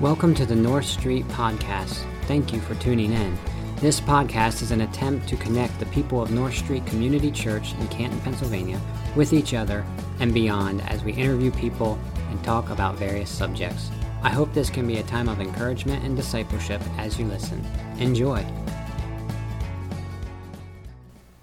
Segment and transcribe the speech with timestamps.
[0.00, 2.06] Welcome to the North Street Podcast.
[2.26, 3.36] Thank you for tuning in.
[3.78, 7.88] This podcast is an attempt to connect the people of North Street Community Church in
[7.88, 8.80] Canton, Pennsylvania
[9.16, 9.84] with each other
[10.20, 11.98] and beyond as we interview people
[12.30, 13.90] and talk about various subjects.
[14.22, 17.60] I hope this can be a time of encouragement and discipleship as you listen.
[17.98, 18.46] Enjoy.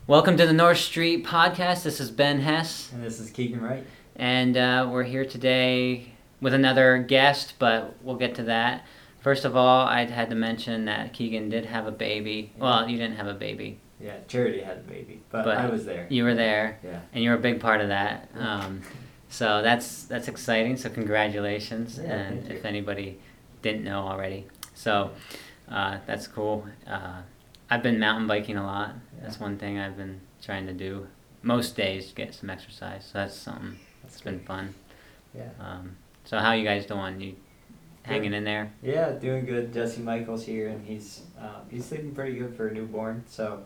[0.07, 1.83] Welcome to the North Street Podcast.
[1.83, 2.89] This is Ben Hess.
[2.93, 3.85] And this is Keegan Wright.
[4.15, 8.85] And uh, we're here today with another guest, but we'll get to that.
[9.21, 12.51] First of all, I had to mention that Keegan did have a baby.
[12.57, 13.79] Well, you didn't have a baby.
[13.99, 16.05] Yeah, Charity had a baby, but, But I was there.
[16.09, 16.99] You were there, Yeah.
[17.13, 18.29] and you were a big part of that.
[18.37, 18.81] Um,
[19.29, 20.77] so that's that's exciting.
[20.77, 23.19] So congratulations, Yeah, and if anybody
[23.61, 25.11] didn't know already, so
[25.69, 26.67] uh, that's cool.
[26.85, 27.21] Uh,
[27.69, 28.93] I've been mountain biking a lot.
[29.21, 31.07] That's one thing I've been trying to do
[31.41, 33.05] most days to get some exercise.
[33.05, 34.75] So that's something that's been fun.
[35.33, 35.49] Yeah.
[35.59, 37.21] Um, so how you guys doing?
[37.21, 37.35] You
[38.03, 38.71] hanging in there?
[38.81, 39.73] Yeah, doing good.
[39.73, 43.63] Jesse Michael's here, and he's uh, he's sleeping pretty good for a newborn, so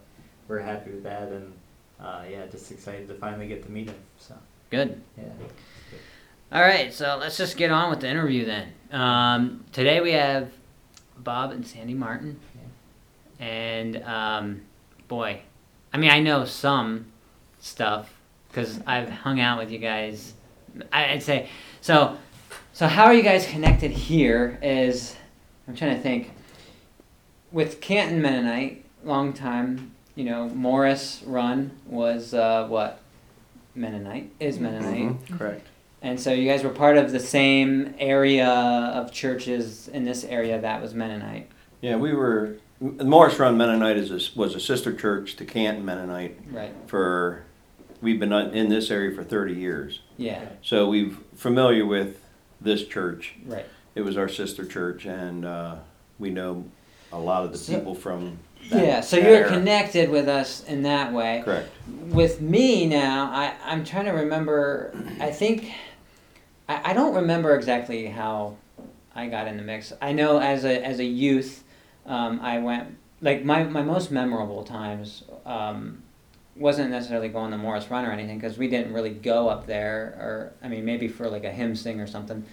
[0.47, 1.53] we're happy with that, and
[1.99, 3.95] uh, yeah, just excited to finally get to meet him.
[4.17, 4.35] So
[4.69, 5.01] Good.
[5.17, 5.23] yeah.
[6.51, 8.73] All right, so let's just get on with the interview then.
[8.91, 10.51] Um, today we have
[11.17, 12.39] Bob and Sandy Martin,
[13.39, 14.61] and um,
[15.07, 15.41] boy,
[15.93, 17.05] I mean I know some
[17.59, 18.13] stuff
[18.47, 20.33] because I've hung out with you guys.
[20.91, 21.49] I'd say
[21.81, 22.17] so.
[22.79, 24.57] So how are you guys connected here?
[24.61, 25.13] Is
[25.67, 26.31] I'm trying to think.
[27.51, 29.91] With Canton Mennonite, long time.
[30.15, 33.01] You know, Morris Run was uh, what
[33.75, 34.63] Mennonite is mm-hmm.
[34.63, 35.07] Mennonite.
[35.09, 35.37] Mm-hmm.
[35.37, 35.67] Correct.
[36.01, 40.61] And so you guys were part of the same area of churches in this area
[40.61, 41.51] that was Mennonite.
[41.81, 42.59] Yeah, we were.
[42.79, 46.73] Morris Run Mennonite is a, was a sister church to Canton Mennonite Right.
[46.87, 47.43] for.
[48.01, 50.45] We've been uh, in this area for 30 years, Yeah.
[50.61, 52.21] so we've familiar with
[52.61, 53.35] this church.
[53.45, 53.65] Right.
[53.95, 55.75] It was our sister church, and uh,
[56.19, 56.65] we know
[57.11, 58.39] a lot of the So- people from.
[58.69, 59.01] that- Yeah.
[59.01, 59.49] So you're era.
[59.49, 61.41] connected with us in that way.
[61.43, 61.69] Correct.
[62.07, 64.93] With me now, I, I'm trying to remember.
[65.19, 65.71] I think.
[66.67, 68.55] I, I don't remember exactly how
[69.15, 69.91] I got in the mix.
[70.01, 71.63] I know as a, as a youth,
[72.05, 72.95] um, I went.
[73.21, 76.03] Like, my, my most memorable times um,
[76.59, 80.15] wasn't necessarily going to Morris Run or anything because we didn't really go up there,
[80.19, 82.43] or I mean maybe for like a hymn sing or something.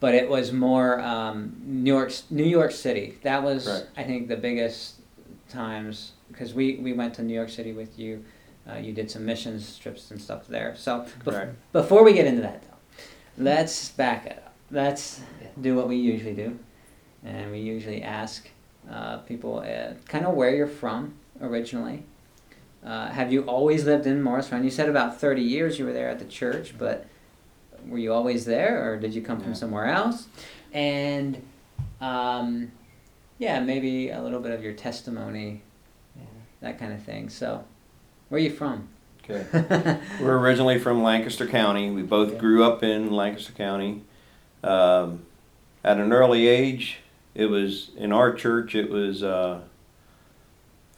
[0.00, 3.18] But it was more um, New York, New York City.
[3.22, 3.88] That was Correct.
[3.96, 4.96] I think the biggest
[5.48, 8.24] times because we, we went to New York City with you.
[8.68, 10.74] Uh, you did some missions trips and stuff there.
[10.76, 11.54] So bef- Correct.
[11.72, 13.02] before we get into that though,
[13.38, 14.54] let's back it up.
[14.70, 15.20] Let's
[15.60, 16.58] do what we usually do,
[17.24, 18.48] and we usually ask
[18.90, 22.04] uh, people uh, kind of where you're from originally.
[22.84, 24.64] Uh, have you always lived in Morris Run?
[24.64, 27.06] You said about 30 years you were there at the church, but
[27.86, 30.26] were you always there or did you come from somewhere else?
[30.72, 31.40] And
[32.00, 32.72] um,
[33.38, 35.62] yeah, maybe a little bit of your testimony,
[36.16, 36.22] Yeah.
[36.60, 37.28] that kind of thing.
[37.28, 37.64] So,
[38.28, 38.88] where are you from?
[39.24, 39.98] Okay.
[40.20, 41.90] We're originally from Lancaster County.
[41.90, 42.38] We both Yeah.
[42.38, 44.02] grew up in Lancaster County.
[44.64, 45.24] Um,
[45.84, 46.98] at an early age,
[47.34, 48.74] it was in our church.
[48.74, 49.60] It was uh,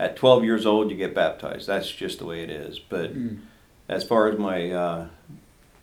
[0.05, 1.67] at 12 years old you get baptized.
[1.67, 2.79] That's just the way it is.
[2.79, 3.39] But Mm.
[3.89, 5.07] as far as my uh,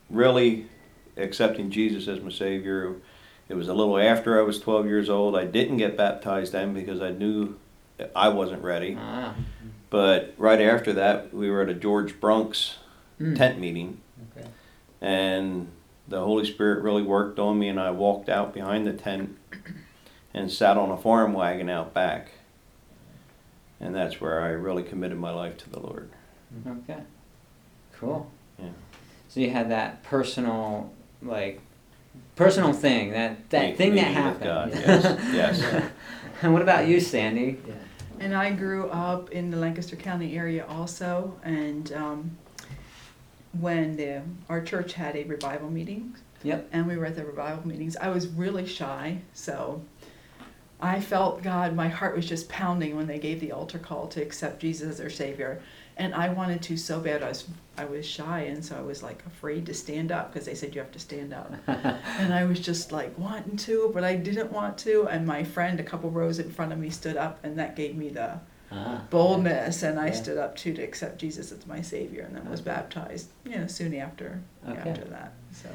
[0.09, 0.67] really
[1.17, 2.95] accepting Jesus as my Savior,
[3.49, 5.35] it was a little after I was 12 years old.
[5.35, 7.55] I didn't get baptized then because I knew
[8.15, 8.97] I wasn't ready.
[8.99, 9.33] Ah.
[9.89, 12.77] But right after that, we were at a George Brunk's
[13.19, 13.35] Mm.
[13.37, 13.99] tent meeting,
[14.37, 14.47] Okay.
[15.01, 15.67] and
[16.07, 19.37] the Holy Spirit really worked on me, and I walked out behind the tent
[20.33, 22.31] and sat on a farm wagon out back.
[23.81, 26.09] And that's where I really committed my life to the Lord.
[26.67, 26.99] Okay.
[27.93, 28.29] Cool.
[28.59, 28.69] Yeah.
[29.27, 31.59] So you had that personal, like,
[32.35, 34.71] personal thing that that Meet- thing that meeting with happened.
[34.73, 34.73] God,
[35.33, 35.83] yes, yes.
[36.43, 37.57] and what about you, Sandy?
[37.67, 37.73] Yeah.
[38.19, 42.37] And I grew up in the Lancaster County area also, and um,
[43.59, 46.69] when the, our church had a revival meeting, Yep.
[46.71, 49.81] and we were at the revival meetings, I was really shy, so
[50.81, 54.21] I felt God, my heart was just pounding when they gave the altar call to
[54.21, 55.61] accept Jesus as their Savior,
[55.97, 57.21] and I wanted to so bad.
[57.21, 57.47] I was
[57.77, 60.73] I was shy, and so I was like afraid to stand up because they said
[60.73, 61.53] you have to stand up.
[62.17, 65.07] And I was just like wanting to, but I didn't want to.
[65.07, 67.95] And my friend, a couple rows in front of me, stood up, and that gave
[67.95, 68.39] me the
[68.71, 69.01] Ah.
[69.09, 69.83] boldness.
[69.83, 70.13] And I Yeah.
[70.13, 73.29] stood up too to accept Jesus as my Savior, and then was baptized.
[73.45, 74.89] You know, soon after Okay.
[74.89, 75.33] after that.
[75.53, 75.69] So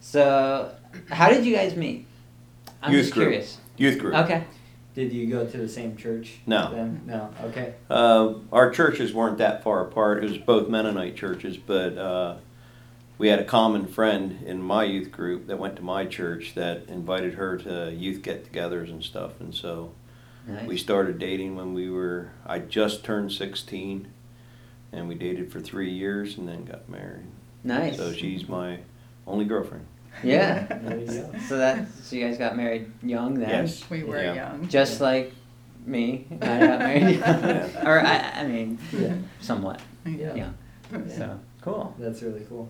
[0.00, 0.72] So,
[1.10, 2.06] how did you guys meet?
[2.82, 3.28] I'm Youth just group.
[3.28, 3.58] curious.
[3.76, 4.14] Youth group.
[4.14, 4.44] Okay.
[4.94, 6.34] Did you go to the same church?
[6.46, 6.70] No.
[6.74, 7.00] Then?
[7.06, 7.30] No.
[7.44, 7.74] Okay.
[7.88, 10.22] Uh, our churches weren't that far apart.
[10.22, 12.36] It was both Mennonite churches, but uh,
[13.16, 16.84] we had a common friend in my youth group that went to my church that
[16.88, 19.92] invited her to youth get-togethers and stuff, and so
[20.46, 20.66] Nice.
[20.66, 22.30] we started dating when we were.
[22.44, 24.08] I just turned sixteen,
[24.92, 27.26] and we dated for three years, and then got married.
[27.64, 27.96] nice.
[27.96, 28.80] So she's my
[29.26, 29.86] only girlfriend.
[30.24, 30.66] Yeah.
[30.66, 31.34] There you go.
[31.48, 33.48] So that so you guys got married young then.
[33.48, 33.88] Yes.
[33.90, 34.34] We were Yeah.
[34.34, 34.68] young.
[34.68, 35.32] Just like
[35.84, 36.26] me.
[36.40, 37.16] I got married.
[37.20, 37.88] Yeah.
[37.88, 39.14] or I, I mean, Yeah.
[39.40, 39.80] somewhat.
[40.06, 40.34] Yeah.
[40.34, 40.50] Yeah.
[41.08, 41.94] So cool.
[41.98, 42.68] That's really cool.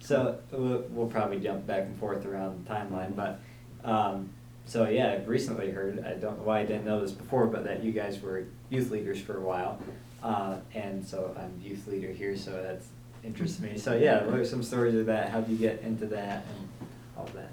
[0.00, 3.40] So we'll, we'll probably jump back and forth around the timeline, but
[3.84, 4.30] um,
[4.64, 6.04] so yeah, I've recently heard.
[6.04, 8.90] I don't know why I didn't know this before, but that you guys were youth
[8.90, 9.80] leaders for a while,
[10.22, 12.86] uh, and so I'm youth leader here, so that's
[13.24, 13.76] interests me.
[13.78, 15.30] So yeah, what are some stories of that?
[15.30, 16.68] How would you get into that and
[17.16, 17.50] all that?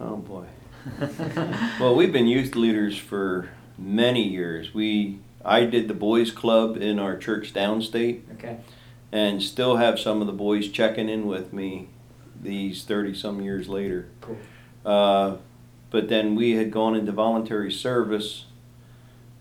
[0.00, 0.46] Oh boy.
[1.80, 3.48] Well, we've been youth leaders for
[3.78, 4.74] many years.
[4.74, 8.58] We I did the boys club in our church downstate Okay.
[9.12, 11.88] and still have some of the boys checking in with me
[12.40, 14.08] these 30 some years later.
[14.20, 14.36] Cool.
[14.84, 15.36] Uh,
[15.90, 18.44] but then we had gone into voluntary service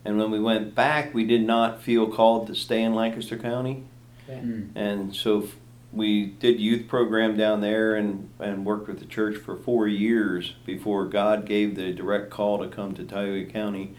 [0.05, 3.83] and when we went back we did not feel called to stay in Lancaster County.
[4.41, 4.69] Mm.
[4.75, 5.55] and so f-
[5.91, 10.55] we did youth program down there and, and worked with the church for four years
[10.65, 13.95] before God gave the direct call to come to Tioga County.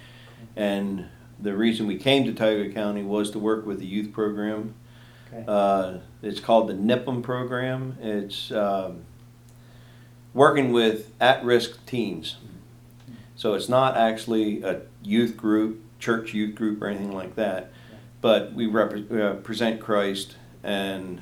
[0.57, 1.07] And
[1.39, 4.75] the reason we came to Tioga County was to work with the youth program.
[5.33, 5.45] Okay.
[5.47, 7.97] Uh, it's called the NYPUM program.
[8.01, 9.05] It's um,
[10.33, 12.37] working with at-risk teens.
[13.37, 17.73] So it's not actually a youth group, church youth group, or anything like that.
[18.25, 21.21] But we repre- uh, present Christ, and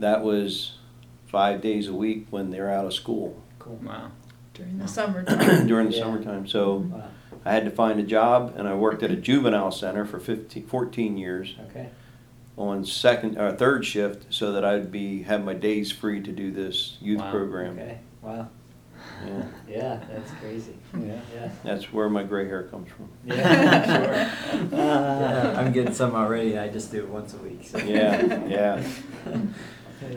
[0.00, 0.72] that was
[1.28, 3.78] five days a week when they're out of school Cool.
[3.84, 4.10] Wow.
[4.52, 5.66] During the summertime.
[5.68, 6.02] during the Yeah.
[6.02, 6.48] summertime.
[6.48, 7.04] So Wow.
[7.44, 10.66] I had to find a job, and I worked at a juvenile center for 15,
[10.66, 11.90] 14 years Okay.
[12.58, 16.50] on second or third shift, so that I'd be have my days free to do
[16.50, 17.30] this youth Wow.
[17.30, 17.78] program.
[17.78, 17.98] Okay.
[18.22, 18.48] Wow.
[19.24, 20.76] Yeah, Yeah, that's crazy.
[20.98, 21.20] Yeah.
[21.34, 21.50] Yeah.
[21.62, 23.08] that's where my gray hair comes from.
[23.24, 23.84] Yeah,
[24.64, 24.68] sure.
[24.78, 26.58] yeah, I'm getting some already.
[26.58, 27.64] I just do it once a week.
[27.64, 27.78] So.
[27.78, 28.84] Yeah, yeah.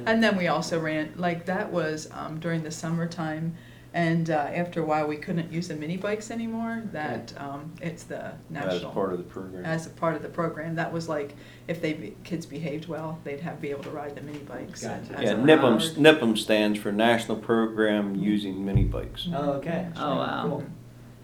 [0.05, 3.55] And then we also ran, like, that was um, during the summertime.
[3.95, 6.83] And uh, after a while, we couldn't use the mini bikes anymore.
[6.91, 8.91] That um, it's the As national.
[8.91, 9.63] part of the program.
[9.63, 10.75] as a part of the program.
[10.75, 11.33] That was like,
[11.69, 14.83] if they, be- kids behaved well, they'd have, be able to ride the mini bikes.
[14.83, 15.13] Gotcha.
[15.13, 15.81] as Yeah, a NYPUM, reward.
[16.21, 19.29] NYPUM stands for National Program Using Mini Bikes.
[19.33, 19.87] Oh, okay.
[19.95, 20.45] Oh, wow.
[20.49, 20.65] Cool.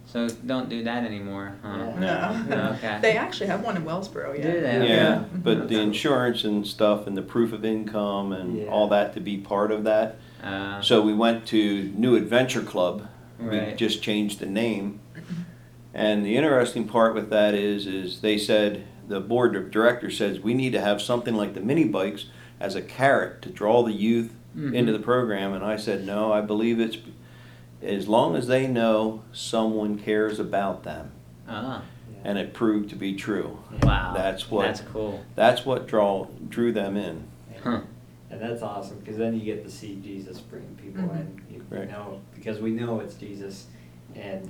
[0.06, 1.92] So don't do that anymore, huh?
[2.00, 2.46] Yeah.
[2.50, 2.70] No.
[2.78, 3.00] Okay.
[3.02, 4.44] They actually have one in Wellsboro, yeah.
[4.50, 4.88] Do they?
[4.88, 5.26] Yeah, Okay.
[5.44, 8.66] but the insurance and stuff and the proof of income and Yeah.
[8.68, 10.16] all that to be part of that.
[10.42, 13.08] Uh, So we went to New Adventure Club.
[13.40, 13.78] We Right.
[13.78, 15.00] just changed the name.
[15.94, 20.40] And the interesting part with that is, is they said, the board of directors says,
[20.40, 22.28] we need to have something like the mini bikes
[22.62, 24.94] as a carrot to draw the youth into Mhm.
[24.94, 25.52] the program.
[25.54, 26.98] And I said, no, I believe it's,
[27.84, 31.12] as long as they know someone cares about them.
[31.50, 32.20] ah, Yeah.
[32.30, 33.58] And it proved to be true.
[33.84, 34.14] wow.
[34.16, 35.26] That's what- That's cool.
[35.36, 37.24] That's what draw, drew them in.
[37.62, 37.82] Huh.
[38.32, 41.20] And that's awesome because then you get to see Jesus bring people Mhm.
[41.20, 41.42] in.
[41.56, 41.90] You Right.
[41.90, 43.68] know, because we know it's Jesus,
[44.16, 44.50] and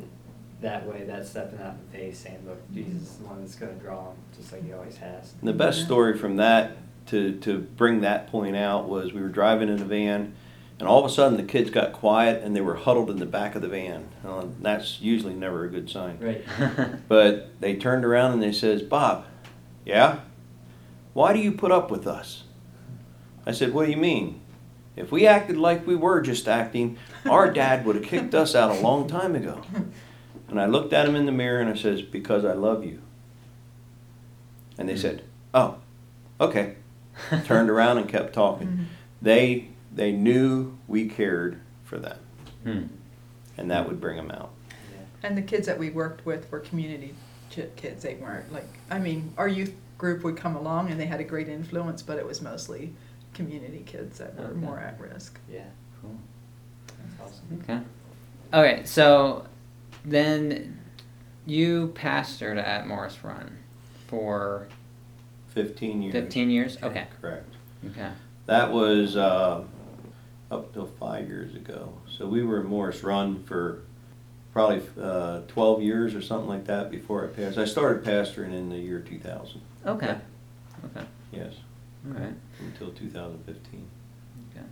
[0.61, 3.75] that way, that's stepping out in faith, saying, "Look, Jesus is the one that's going
[3.75, 6.73] to draw them, just like He always has." And the best story from that
[7.07, 10.33] to, to bring that point out was we were driving in a van
[10.79, 13.25] and all of a sudden the kids got quiet and they were huddled in the
[13.25, 14.05] back of the van.
[14.25, 16.17] Uh, that's usually never a good sign.
[16.21, 16.43] Right.
[17.07, 19.25] But they turned around and they says, Bob,
[19.85, 20.19] yeah?
[21.13, 22.43] Why do you put up with us?
[23.45, 24.41] I said, what do you mean?
[24.95, 26.97] If we acted like we were just acting,
[27.29, 29.61] our dad would have kicked us out a long time ago.
[30.47, 33.01] And I looked at him in the mirror and I says, because I love you.
[34.77, 35.77] And they said, oh,
[36.39, 36.75] okay.
[37.45, 38.67] Turned around and kept talking.
[38.67, 38.85] Mhm.
[39.23, 42.17] They, they knew we cared for them.
[42.63, 42.83] Hmm.
[43.55, 44.49] And that would bring them out.
[45.21, 47.13] And the kids that we worked with were community
[47.75, 48.03] kids.
[48.03, 51.23] They weren't like, I mean, our youth group would come along and they had a
[51.23, 52.93] great influence, but it was mostly
[53.33, 54.53] community kids that were Okay.
[54.55, 55.39] more at risk.
[55.51, 55.63] Yeah.
[56.01, 56.15] Cool.
[56.87, 57.61] That's awesome.
[57.63, 57.79] Okay.
[58.53, 59.45] Okay, so
[60.03, 60.79] then
[61.45, 63.57] you pastored at Morris Run
[64.07, 64.67] for
[65.49, 66.13] 15 years.
[66.13, 66.77] 15 years?
[66.83, 67.07] Okay.
[67.21, 67.53] Correct.
[67.91, 68.09] Okay.
[68.47, 69.63] That was uh,
[70.49, 71.93] up till five years ago.
[72.17, 73.81] So we were in Morris Run for
[74.51, 77.57] probably uh, 12 years or something like that before I passed.
[77.57, 79.61] I started pastoring in the year 2000.
[79.85, 80.17] Okay.
[80.85, 81.05] Okay.
[81.31, 81.53] Yes,
[82.05, 82.33] All right.
[82.61, 83.85] Until 2015.
[84.51, 84.65] Okay.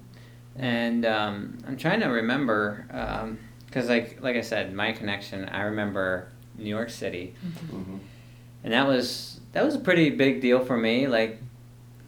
[0.57, 2.85] And um, I'm trying to remember
[3.65, 5.47] because, like, like I said, my connection.
[5.49, 7.35] I remember New York City,
[7.71, 7.97] hmm
[8.61, 11.07] and that was that was a pretty big deal for me.
[11.07, 11.41] Like,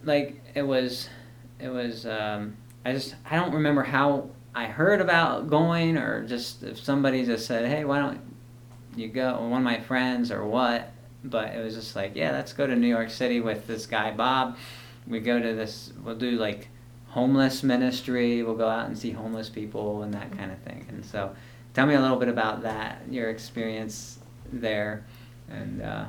[0.03, 1.07] like it was,
[1.59, 6.63] it was um, I just I don't remember how I heard about going or just
[6.63, 8.19] if somebody just said, "Hey, why don't
[8.95, 10.91] you go?" Or one of my friends or what.
[11.23, 14.09] But it was just like, yeah, let's go to New York City with this guy
[14.11, 14.57] Bob.
[15.07, 15.91] We go to this.
[16.03, 16.69] We'll do like
[17.07, 18.43] homeless ministry.
[18.43, 20.85] We'll go out and see homeless people and that kind of thing.
[20.89, 21.35] And so,
[21.73, 24.19] tell me a little bit about that, your experience
[24.51, 25.05] there,
[25.49, 25.81] and.
[25.81, 26.05] Uh,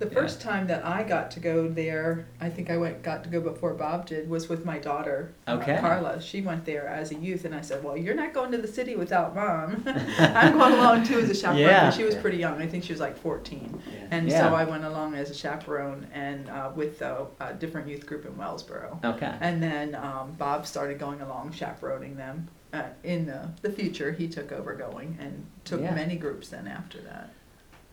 [0.00, 0.12] The Yeah.
[0.14, 3.40] first time that I got to go there, I think I went got to go
[3.40, 5.78] before Bob did, was with my daughter, uh, Okay.
[5.80, 6.20] Carla.
[6.20, 8.66] She went there as a youth, and I said, "Well, you're not going to the
[8.66, 9.84] city without mom.
[10.18, 11.90] I'm going along too as a chaperone." Yeah.
[11.90, 12.60] She was pretty young.
[12.60, 13.98] I think she was like 14, Yeah.
[14.10, 14.40] and Yeah.
[14.48, 18.26] so I went along as a chaperone and uh, with a, a different youth group
[18.26, 19.02] in Wellsboro.
[19.04, 19.32] okay.
[19.40, 22.48] And then um, Bob started going along, chaperoning them.
[22.72, 25.94] Uh, in the, the future, he took over going and took Yeah.
[25.94, 27.30] many groups then after that.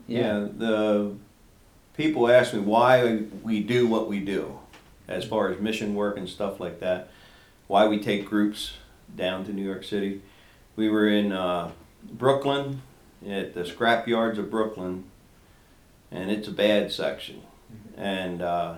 [0.08, 1.15] Yeah, the
[1.95, 4.60] people ask me why we do what we do,
[5.07, 7.10] as far as mission work and stuff like that.
[7.67, 8.74] Why we take groups
[9.15, 10.21] down to New York City.
[10.75, 11.71] We were in uh,
[12.03, 12.81] Brooklyn,
[13.27, 15.05] at the scrap yards of Brooklyn,
[16.10, 17.41] and it's a bad section.
[17.95, 18.75] And uh,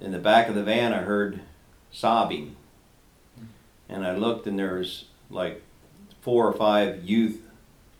[0.00, 1.40] in the back of the van, I heard
[1.90, 2.56] sobbing,
[3.88, 5.62] and I looked, and there was like
[6.20, 7.40] four or five youth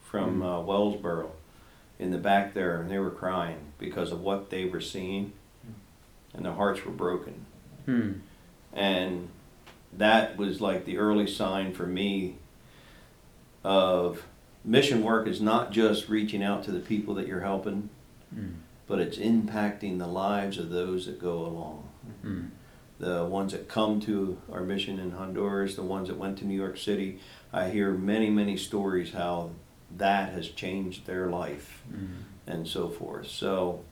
[0.02, 1.30] from uh, Wellsboro
[2.02, 5.32] in the back there, and they were crying because of what they were seeing,
[6.34, 7.46] and their hearts were broken.
[7.86, 8.12] Hmm.
[8.72, 9.28] And
[9.92, 12.36] that was like the early sign for me
[13.62, 14.24] of
[14.64, 17.88] mission work is not just reaching out to the people that you're helping,
[18.34, 18.46] Hmm.
[18.86, 21.88] but it's impacting the lives of those that go along.
[22.22, 22.40] Hmm.
[22.98, 26.56] The ones that come to our mission in Honduras, the ones that went to New
[26.56, 27.18] York City,
[27.52, 29.50] I hear many, many stories how
[29.98, 32.06] that has changed their life Hmm.
[32.46, 33.28] and so forth.
[33.28, 33.84] So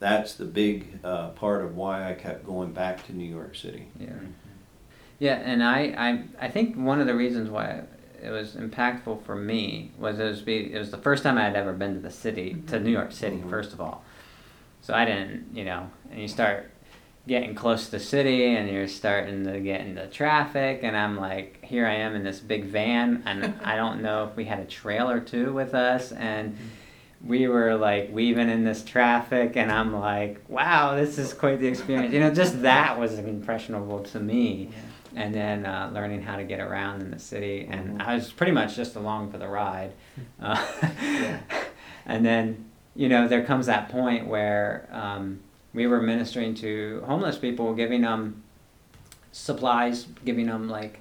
[0.00, 3.86] that's the big uh, part of why I kept going back to New York City.
[3.98, 4.08] Yeah.
[5.20, 5.78] Yeah, and I,
[6.40, 7.82] I, I think one of the reasons why
[8.22, 11.44] it was impactful for me was it was be, it was the first time I
[11.44, 13.48] had ever been to the city to New York City Mhm.
[13.50, 14.02] first of all,
[14.82, 16.70] so I didn't you know and you start
[17.26, 21.64] getting close to the city and you're starting to get into traffic and I'm like
[21.64, 24.64] here I am in this big van and I don't know if we had a
[24.66, 26.56] trailer too with us and
[27.24, 31.66] we were like weaving in this traffic and I'm like wow this is quite the
[31.66, 32.12] experience.
[32.12, 34.70] You know just that was impressionable to me.
[35.16, 37.68] And then uh, learning how to get around in the city.
[37.70, 39.92] And I was pretty much just along for the ride.
[40.42, 40.60] Uh,
[42.06, 45.40] And then, you know, there comes that point where um,
[45.74, 48.42] we were ministering to homeless people, giving them
[49.32, 51.00] supplies, giving them like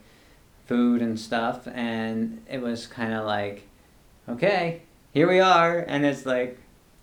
[0.65, 1.68] food and stuff.
[1.74, 3.68] And it was kind of like,
[4.27, 4.82] okay,
[5.13, 5.80] here we are.
[5.80, 6.58] And it's like,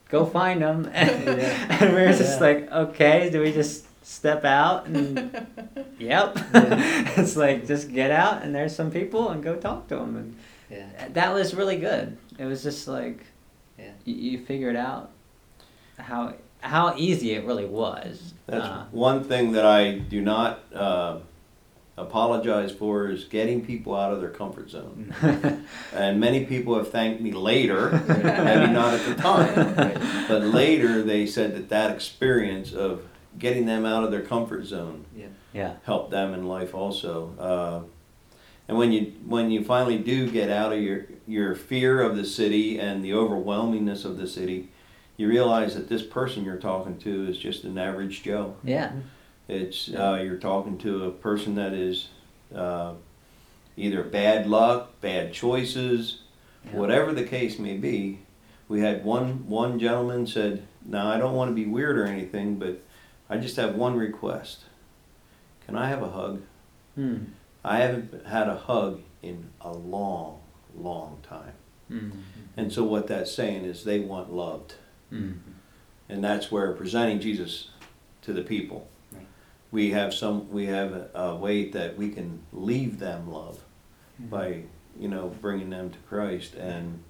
[0.09, 0.91] go find them.
[0.93, 1.25] and
[1.95, 2.47] we were just Yeah.
[2.47, 5.17] like, okay, do we just step out and
[5.99, 6.37] Yep.
[6.55, 7.13] Yeah.
[7.17, 10.37] it's like just get out and there's some people and go talk to them
[10.71, 10.87] Yeah.
[10.99, 12.17] and that was really good.
[12.39, 13.25] It was just like
[13.79, 13.93] Yeah.
[14.05, 15.11] you, you figured out
[15.99, 18.35] how how easy it really was.
[18.47, 21.19] That's Uh, one thing that I do not uh,
[21.97, 25.15] apologize for is getting people out of their comfort zone.
[25.95, 29.55] And many people have thanked me later, maybe not at the time,
[30.29, 33.03] but later they said that that experience of
[33.39, 35.27] getting them out of their comfort zone Yeah.
[35.53, 35.73] yeah.
[35.85, 37.35] help them in life also.
[37.39, 37.81] Uh,
[38.69, 42.25] and when you when you finally do get out of your your fear of the
[42.25, 44.69] city and the overwhelmingness of the city,
[45.21, 48.55] you realize that this person you're talking to is just an average Joe.
[48.65, 48.93] Yeah.
[49.49, 52.09] It's uh, you're talking to a person that is
[52.55, 52.95] uh,
[53.77, 56.23] either bad luck, bad choices,
[56.65, 56.79] Yeah.
[56.79, 58.21] whatever the case may be.
[58.69, 62.59] We had one one gentleman said, "Now I don't want to be weird or anything,
[62.59, 62.81] but
[63.29, 64.61] I just have one request.
[65.67, 66.43] Can I have a hug?
[66.95, 67.17] Hmm.
[67.63, 70.39] I haven't had a hug in a long,
[70.75, 71.53] long time."
[71.89, 72.11] Hmm.
[72.57, 74.75] And so what that's saying is they want loved.
[75.11, 75.33] Hmm.
[76.09, 77.71] and that's where presenting Jesus
[78.23, 78.89] to the people.
[79.13, 79.27] Right.
[79.71, 80.51] We have some.
[80.51, 83.61] We have a, a way that we can leave them love
[84.19, 84.63] by
[84.99, 87.03] you know bringing them to Christ, and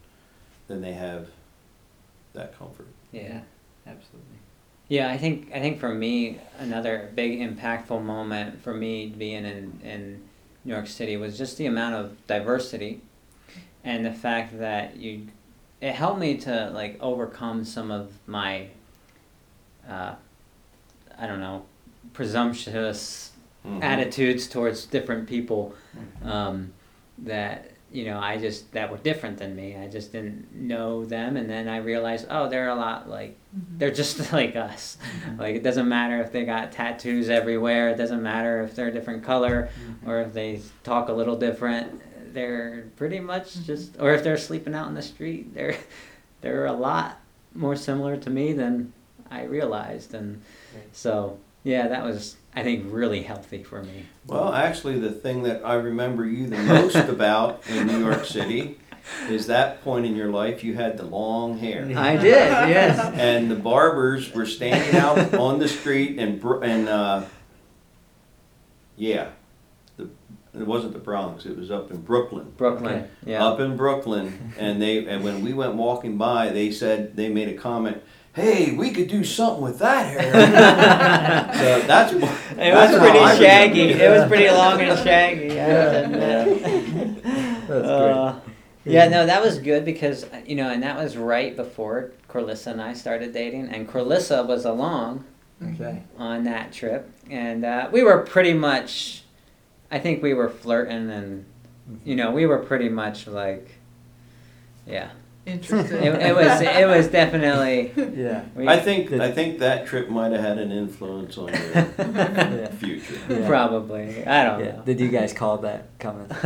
[0.69, 1.28] then they have
[2.33, 2.88] that comfort.
[3.12, 3.40] Yeah,
[3.87, 4.38] absolutely.
[4.88, 9.80] Yeah, I think I think for me another big impactful moment for me being in
[9.85, 10.23] in
[10.64, 13.00] New York City was just the amount of diversity
[13.85, 15.28] and the fact that you
[15.80, 18.68] it helped me to like overcome some of my
[19.88, 20.14] uh,
[21.18, 21.64] I don't know
[22.12, 23.32] presumptuous
[23.66, 23.82] Mhm.
[23.82, 25.75] attitudes towards different people
[26.25, 26.72] um,
[27.18, 29.76] that you know, I just that were different than me.
[29.76, 33.90] I just didn't know them, and then I realized, oh, they're a lot like they're
[33.90, 34.96] just like us.
[35.37, 37.88] Like it doesn't matter if they got tattoos everywhere.
[37.90, 39.68] It doesn't matter if they're a different color
[40.06, 42.00] or if they talk a little different.
[42.32, 45.76] They're pretty much just, or if they're sleeping out in the street, they're
[46.40, 47.20] they're a lot
[47.54, 48.92] more similar to me than
[49.30, 50.42] I realized, and
[50.92, 54.06] so yeah, that was I think really healthy for me.
[54.26, 58.78] Well, actually, the thing that I remember you the most about in New York City
[59.28, 61.84] is that point in your life you had the long hair.
[61.96, 62.99] I did, yes.
[63.14, 67.25] and the barbers were standing out on the street and and uh,
[68.96, 69.39] yeah, the
[70.54, 71.47] it wasn't the Bronx.
[71.47, 72.52] It was up in Brooklyn.
[72.57, 73.45] Brooklyn, yeah.
[73.45, 77.49] Up in Brooklyn, and they and when we went walking by, they said they made
[77.49, 78.02] a comment.
[78.33, 80.33] Hey, we could do something with that hair.
[81.54, 82.21] so that's It
[82.57, 83.83] that's was pretty shaggy.
[83.92, 85.61] remember It was pretty long and shaggy.
[85.61, 87.23] I would admit.
[87.66, 88.40] That's Uh,
[88.85, 92.69] yeah, no, that was good because uh, you know, and that was right before Corlissa
[92.69, 95.25] and I started dating, and Corlissa was along
[95.75, 96.02] Okay.
[96.16, 99.20] on that trip, and uh, we were pretty much,
[99.90, 101.44] I think we were flirting, and
[102.04, 103.73] you know, we were pretty much like,
[104.87, 105.11] yeah,
[105.47, 106.02] Interesting.
[106.04, 107.92] it, it was it was definitely.
[108.20, 108.44] Yeah.
[108.54, 111.56] We, I think I think that trip might have had an influence on your
[111.99, 112.70] Yeah.
[112.73, 113.14] future.
[113.28, 113.47] Yeah.
[113.49, 114.73] Probably, I don't Yeah.
[114.76, 114.82] know.
[114.85, 116.26] Did you guys call that coming?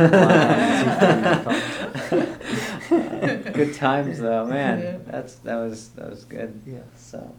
[3.53, 4.79] good times though, man.
[4.81, 4.97] Yeah.
[5.07, 6.61] That's that was that was good.
[6.65, 6.79] Yeah.
[6.97, 7.35] So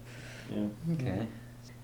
[0.53, 0.67] Yeah.
[0.93, 1.27] okay.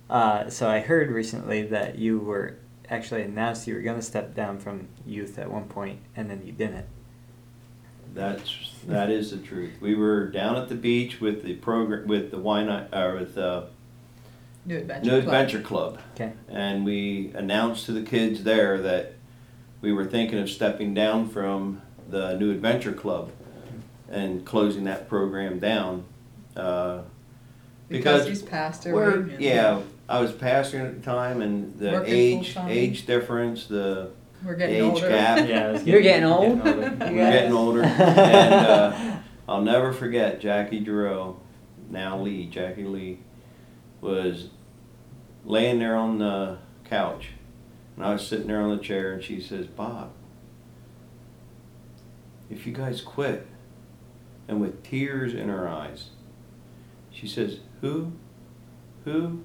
[0.09, 2.57] Uh, so I heard recently that you were
[2.89, 6.41] actually announced you were going to step down from youth at one point, and then
[6.45, 6.85] you didn't.
[8.13, 9.71] That's that is the truth.
[9.81, 13.37] We were down at the beach with the program with the why not or with
[13.37, 13.63] uh,
[14.65, 15.23] New Adventure New Club.
[15.33, 16.33] Adventure Club, Okay.
[16.47, 19.13] and we announced to the kids there that
[19.81, 23.31] we were thinking of stepping down from the New Adventure Club
[24.09, 26.03] and closing that program down.
[26.55, 27.01] Uh,
[27.89, 28.93] Because because he's passed away.
[28.93, 29.79] we're yeah,
[30.09, 32.71] I was pastoring at the time, and the Working age full-time.
[32.71, 34.11] age difference, the
[34.45, 35.09] We're getting age older.
[35.09, 35.47] gap.
[35.47, 36.59] Yeah, I was You're getting old?
[36.59, 36.73] older.
[36.81, 37.09] We're guys?
[37.09, 39.17] getting older, and uh,
[39.47, 41.37] I'll never forget Jackie Giroux,
[41.89, 43.19] now Lee, Jackie Lee,
[44.01, 44.49] was
[45.45, 47.29] laying there on the couch,
[47.95, 50.11] and I was sitting there on the chair, and she says, "Bob,
[52.49, 53.47] if you guys quit,"
[54.47, 56.09] and with tears in her eyes,
[57.11, 58.11] she says, "Who,
[59.05, 59.43] who,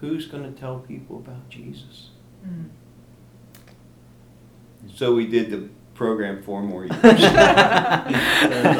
[0.00, 2.10] who's going to tell people about Jesus?"
[2.46, 2.68] Mm.
[4.94, 6.96] So we did the program four more years.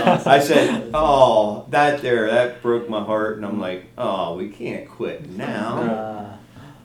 [0.05, 0.33] Awesome.
[0.33, 4.88] I said, "Oh, that there, that broke my heart," and I'm like, "Oh, we can't
[4.88, 6.37] quit now." Uh,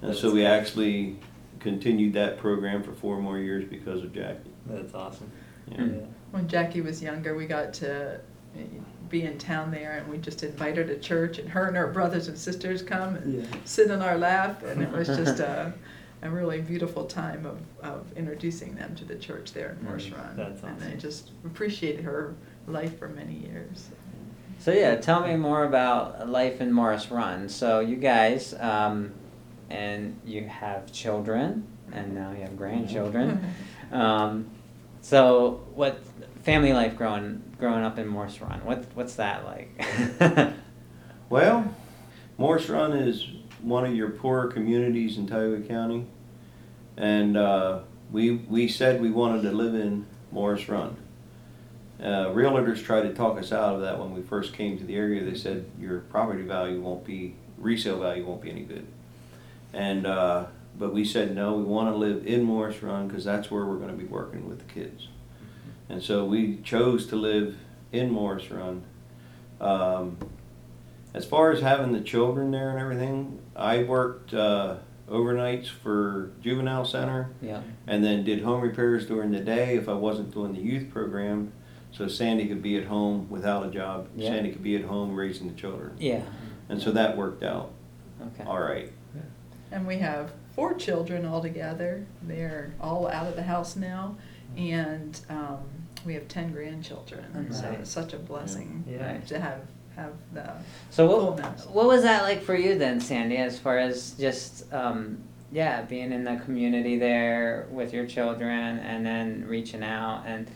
[0.02, 1.18] And so we actually
[1.60, 4.50] continued that program for four more years because of Jackie.
[4.65, 5.30] That's awesome.
[5.70, 5.84] Yeah.
[5.84, 5.92] Yeah.
[6.32, 8.22] When Jackie was younger, we got to
[9.10, 11.88] be in town there, and we just invite her to church, and her and her
[11.88, 13.45] brothers and sisters come and Yeah.
[13.65, 15.74] sit in our lap, and it was just a,
[16.22, 20.17] a really beautiful time of, of introducing them to the church there in Morse Mm,
[20.17, 20.38] Run.
[20.38, 22.36] that's And I just appreciated her
[22.67, 23.89] life for many years.
[24.60, 27.50] so yeah, tell me more about life in Morris Run.
[27.50, 29.12] So you guys, um,
[29.69, 33.54] and you have children, and now you have grandchildren.
[33.91, 34.52] Um,
[35.02, 36.02] so what
[36.44, 38.62] family life growing growing up in Morse Run?
[38.66, 40.54] What what's that like?
[41.30, 41.76] Well,
[42.40, 43.28] Morris Run is
[43.62, 46.08] one of your poorer communities in Tioga County,
[46.98, 47.82] and uh,
[48.12, 50.98] we we said we wanted to live in Morris Run.
[52.02, 54.96] Uh, realtors tried to talk us out of that when we first came to the
[54.96, 55.24] area.
[55.24, 58.88] They said your property value won't be resale value won't be any good,
[59.72, 60.48] and uh,
[60.80, 61.54] but we said no.
[61.54, 64.50] We want to live in Morris Run because that's where we're going to be working
[64.50, 65.10] with the kids,
[65.89, 67.58] and so we chose to live
[67.92, 68.84] in Morris Run.
[69.62, 70.18] Um,
[71.13, 74.78] as far as having the children there and everything, I worked uh,
[75.10, 77.62] overnights for juvenile center yeah.
[77.88, 81.52] and then did home repairs during the day if I wasn't doing the youth program.
[81.92, 84.08] So Sandy could be at home without a job.
[84.15, 84.30] Yeah.
[84.30, 85.96] Sandy could be at home raising the children.
[85.98, 86.22] Yeah.
[86.70, 87.72] And so that worked out
[88.22, 88.44] Okay.
[88.44, 88.92] all right.
[89.72, 92.06] And we have four children altogether.
[92.22, 94.17] They're all out of the house now,
[94.58, 95.60] and um,
[96.06, 97.48] we have ten grandchildren.
[97.50, 99.17] Oh, So it's such a blessing Yeah.
[99.28, 99.62] to have
[99.95, 100.52] have the
[100.89, 101.65] So what, fullness.
[101.67, 105.17] what was that like for you then, Sandy, as far as just um,
[105.52, 110.50] yeah, being in the community there with your children and then reaching out and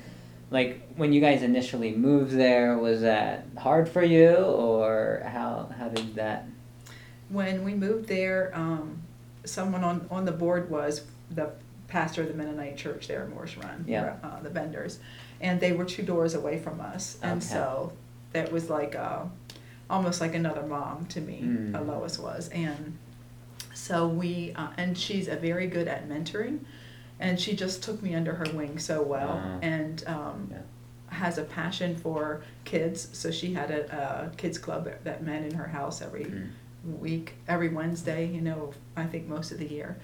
[0.52, 5.88] like when you guys initially moved there, was that hard for you or how how
[5.88, 6.46] did that
[7.30, 9.02] When we moved there, um,
[9.46, 11.50] someone on, on the board was the
[11.88, 14.16] pastor of the Mennonite church there in Morris Run, Yeah.
[14.24, 15.00] uh, the vendors,
[15.42, 17.46] and they were two doors away from us, and Okay.
[17.54, 17.94] so
[18.32, 19.24] that was like uh,
[19.90, 21.42] almost like another mom to me.
[21.44, 21.76] Mm.
[21.76, 22.98] uh, Lois was, and
[23.74, 26.60] so we uh, and she's a very good at mentoring,
[27.20, 29.60] and she just took me under her wing so well, Ah.
[29.62, 30.58] and um, Yeah.
[31.18, 33.08] has a passion for kids.
[33.14, 36.50] So she had a, a kids club that met in her house every Mm.
[36.84, 38.28] Week, every Wednesday.
[38.28, 39.98] You know, I think most of the year,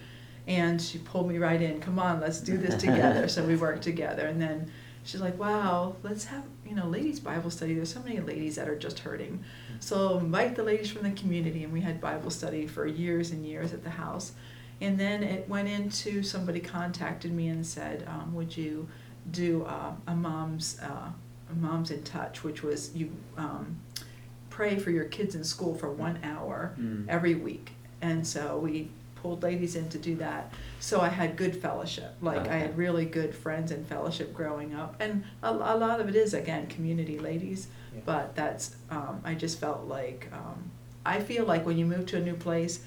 [0.46, 1.80] and she pulled me right in.
[1.80, 3.28] Come on, let's do this together.
[3.28, 4.70] so we worked together, and then
[5.04, 7.74] she's like, "Wow, let's have you know ladies Bible study.
[7.74, 9.44] There's so many ladies that are just hurting,
[9.80, 13.46] so invite the ladies from the community." And we had Bible study for years and
[13.46, 14.32] years at the house,
[14.80, 18.88] and then it went into somebody contacted me and said, um, "Would you
[19.30, 21.10] do uh, a mom's uh,
[21.50, 23.80] a moms in touch, which was you um,
[24.60, 27.08] pray for your kids in school for one hour Mm.
[27.08, 27.70] every week."
[28.02, 30.52] And so we pulled ladies in to do that.
[30.80, 32.12] So I had good fellowship.
[32.20, 36.08] Like I had really good friends and fellowship growing up, and a, a lot of
[36.10, 37.68] it is again community ladies.
[37.94, 38.00] Yeah.
[38.04, 40.70] But that's um, I just felt like um,
[41.06, 42.80] I feel like when you move to a new place,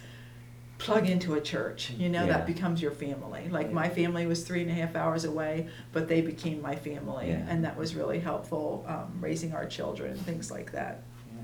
[0.78, 1.92] plug into a church.
[2.04, 2.34] You know Yeah.
[2.34, 3.48] that becomes your family.
[3.50, 3.74] Like Yeah.
[3.84, 7.64] my family was three and a half hours away, but they became my family, and
[7.66, 10.96] that was really helpful um, raising our children things like that.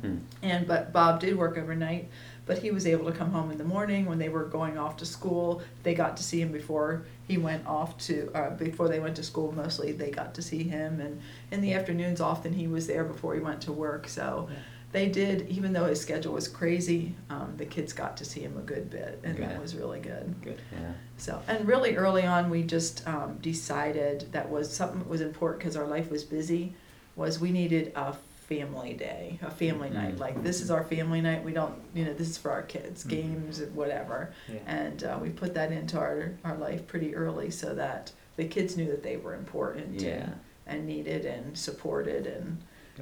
[0.02, 0.20] Mm.
[0.44, 2.10] And but Bob did work overnight,
[2.46, 4.98] but he was able to come home in the morning when they were going off
[4.98, 5.62] to school.
[5.84, 9.24] They got to see him before he went off to uh, before they went to
[9.24, 9.52] school.
[9.52, 13.34] Mostly they got to see him, and in the afternoons often he was there before
[13.36, 14.08] he went to work.
[14.08, 14.58] So Yeah.
[14.92, 18.58] they did, even though his schedule was crazy, um, the kids got to see him
[18.58, 20.34] a good bit, and that was really good.
[20.42, 20.60] Good.
[20.72, 20.94] Yeah.
[21.18, 25.60] So, and really early on, we just um, decided that was something that was important
[25.60, 26.74] because our life was busy.
[27.16, 28.16] Was we needed a
[28.54, 30.16] family day, a family night.
[30.16, 30.20] Mhm.
[30.20, 31.44] Like this is our family night.
[31.44, 33.10] We don't, you know, this is for our kids, Mhm.
[33.10, 34.32] games, whatever.
[34.52, 34.60] Yeah.
[34.66, 38.76] And uh, we put that into our our life pretty early so that the kids
[38.76, 40.10] knew that they were important Yeah.
[40.10, 40.34] and,
[40.80, 42.58] and needed and supported and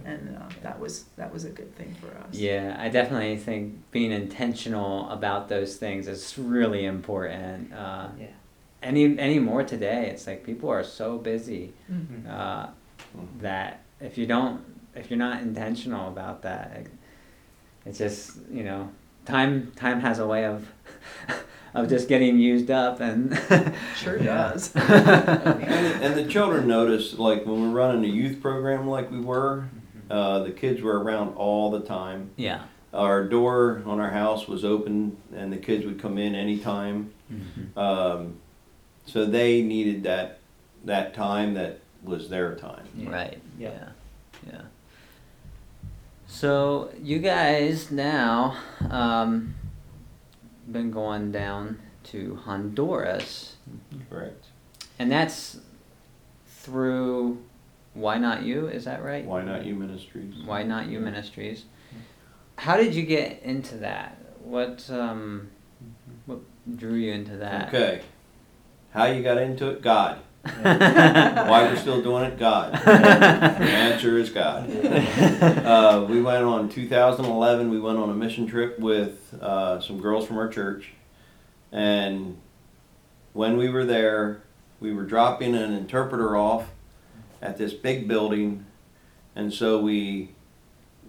[0.05, 2.31] and uh, that was that was a good thing for us.
[2.35, 7.73] Yeah, I definitely think being intentional about those things is really important.
[7.73, 8.27] Uh, Yeah.
[8.83, 12.27] any any more today, it's like people are so busy Mhm.
[12.29, 12.67] uh,
[13.17, 13.39] Mhm.
[13.41, 14.61] that if you don't,
[14.97, 16.87] if you're not intentional about that, it,
[17.85, 18.89] it's just you know,
[19.25, 20.67] time time has a way of
[21.73, 23.37] of just getting used up and
[23.97, 24.73] Sure does.
[24.75, 29.65] And, and the children notice, like when we're running a youth program like we were,
[30.09, 32.31] uh, the kids were around all the time.
[32.37, 32.63] yeah.
[32.93, 37.11] Our door on our house was open, and the kids would come in anytime.
[37.31, 37.77] Mhm.
[37.77, 38.37] Um,
[39.05, 40.39] so they needed that
[40.85, 42.85] that time that was their time.
[42.95, 43.09] Yeah.
[43.09, 43.41] Right.
[43.59, 43.89] Yeah.
[44.47, 44.61] Yeah.
[46.27, 46.33] Yeah.
[46.33, 48.57] So you guys now
[48.89, 49.55] um,
[50.71, 53.55] been going down to Honduras,
[54.09, 54.45] Correct.
[54.99, 55.59] and that's
[56.47, 57.39] through
[57.93, 58.67] Why Not You?
[58.67, 59.25] Is that right?
[59.25, 60.35] Why not you ministries?
[60.45, 61.65] Why Not You Ministries?
[62.57, 64.17] How did you get into that?
[64.43, 65.49] What um,
[66.25, 66.39] what
[66.75, 67.69] drew you into that?
[67.69, 68.01] Okay.
[68.91, 69.81] How you got into it?
[69.81, 70.19] God.
[70.63, 72.37] Why we're still doing it?
[72.39, 72.73] God.
[72.73, 74.69] the answer is God.
[75.67, 77.69] Uh, we went on 2011.
[77.69, 80.91] We went on a mission trip with uh, some girls from our church,
[81.71, 82.37] and
[83.33, 84.41] when we were there,
[84.79, 86.69] we were dropping an interpreter off
[87.41, 88.65] at this big building,
[89.35, 90.29] and so we,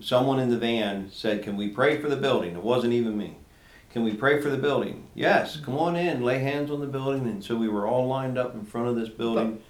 [0.01, 3.37] someone in the van said, "Can we pray for the building?" It wasn't even me.
[3.93, 5.07] Can we pray for the building?
[5.15, 7.27] Yes, come on in, lay hands on the building.
[7.27, 9.63] And so we were all lined up in front of this building,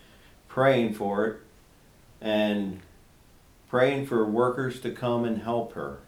[0.48, 1.36] praying for it,
[2.20, 2.80] and
[3.70, 5.98] praying for workers to come and help her.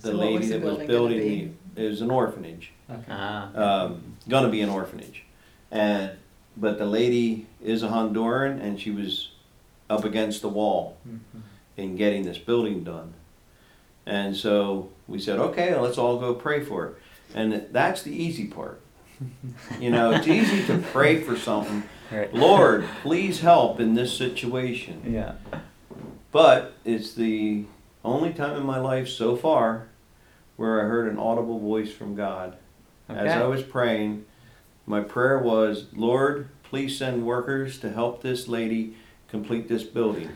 [0.00, 2.10] The So what lady was the that was building gonna building the, it was an
[2.10, 3.02] orphanage, Okay.
[3.10, 5.24] Ah, um, gonna be an orphanage,
[5.70, 6.12] and
[6.56, 9.30] but the lady is a Honduran, and she was
[9.90, 11.40] up against the wall Mhm.
[11.76, 13.14] in getting this building done.
[14.06, 16.94] And so we said, okay, let's all go pray for it.
[17.34, 18.80] And that's the easy part.
[19.78, 21.84] You know, it's easy to pray for something.
[22.10, 22.32] Right.
[22.34, 25.02] Lord, please help in this situation.
[25.06, 25.34] yeah.
[26.32, 27.66] But it's the
[28.04, 29.88] only time in my life so far
[30.56, 32.56] where I heard an audible voice from God.
[33.08, 34.24] As I was praying,
[34.86, 38.96] my prayer was, Lord, please send workers to help this lady
[39.28, 40.30] complete this building.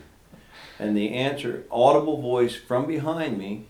[0.79, 3.65] And the answer, audible voice from behind me.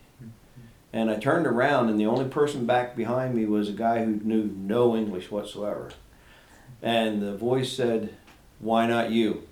[0.94, 4.20] And I turned around, and the only person back behind me was a guy who
[4.24, 5.92] knew no English whatsoever.
[6.82, 8.16] And the voice said,
[8.60, 9.48] Why not you?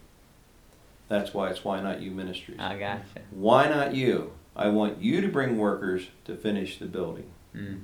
[1.08, 2.60] That's why it's Why Not You Ministries.
[2.60, 3.04] I gotcha.
[3.30, 4.32] Why not you?
[4.56, 7.30] I want you to bring workers to finish the building.
[7.56, 7.82] Mm.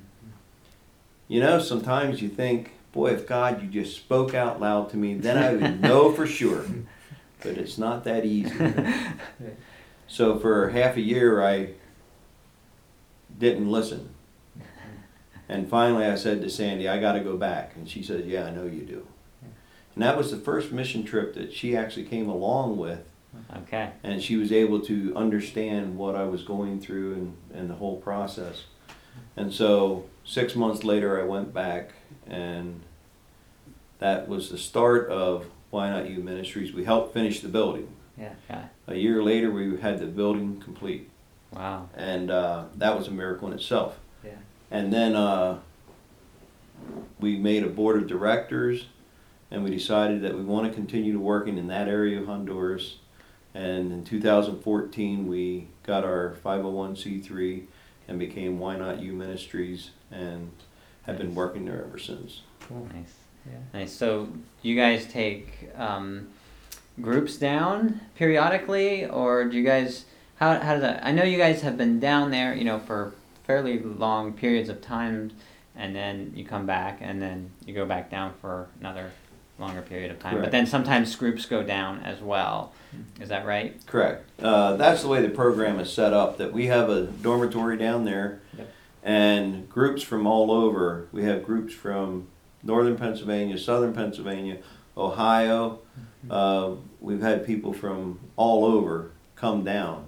[1.28, 5.14] You know, sometimes you think boy, if God, you just spoke out loud to me,
[5.14, 6.64] then I would know for sure.
[7.42, 8.54] But it's not that easy.
[10.06, 11.70] So for half a year, I
[13.42, 14.14] didn't listen.
[15.48, 17.72] And finally, I said to Sandy, I got to go back.
[17.74, 19.06] And she said, Yeah, I know you do.
[19.94, 23.00] And that was the first mission trip that she actually came along with.
[23.54, 23.90] Okay.
[24.02, 27.96] And she was able to understand what I was going through and, and the whole
[27.96, 28.64] process.
[29.36, 31.90] And so six months later, I went back,
[32.26, 32.80] and
[33.98, 36.72] that was the start of Why Not You Ministries.
[36.72, 37.88] We helped finish the building.
[38.16, 38.34] Yeah.
[38.48, 38.62] Okay.
[38.86, 41.10] A year later, we had the building complete
[41.54, 41.88] Wow.
[41.96, 43.98] and uh, that was a miracle in itself.
[44.24, 44.32] Yeah.
[44.70, 45.58] And then uh,
[47.20, 48.86] we made a board of directors,
[49.50, 52.96] and we decided that we want to continue to working in that area of Honduras.
[53.54, 57.64] And in 2014, we got our 501c3
[58.08, 60.50] and became Why Not You Ministries, and
[61.02, 62.42] have been working there ever since.
[62.60, 62.88] Cool.
[62.94, 63.12] Nice.
[63.46, 63.58] Yeah.
[63.74, 63.92] Nice.
[63.92, 64.28] So
[64.62, 66.28] you guys take um,
[67.00, 70.06] groups down periodically, or do you guys?
[70.42, 71.06] How how does that?
[71.06, 73.12] I know you guys have been down there, you know, for
[73.46, 75.30] fairly long periods of time,
[75.76, 79.12] and then you come back, and then you go back down for another
[79.60, 80.40] longer period of time.
[80.40, 82.72] But then sometimes groups go down as well.
[83.20, 83.80] Is that right?
[83.86, 84.28] Correct.
[84.42, 86.38] Uh, that's the way the program is set up.
[86.38, 88.72] That we have a dormitory down there, Yep.
[89.04, 91.06] and groups from all over.
[91.12, 92.26] We have groups from
[92.64, 94.58] northern Pennsylvania, southern Pennsylvania,
[94.96, 95.78] Ohio.
[96.28, 100.06] Uh, we've had people from all over come down.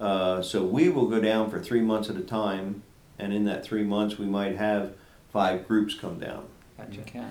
[0.00, 2.82] Uh, so we will go down for three months at a time,
[3.18, 4.94] and in that three months, we might have
[5.32, 6.44] five groups come down
[6.78, 7.00] Gotcha.
[7.02, 7.24] Okay.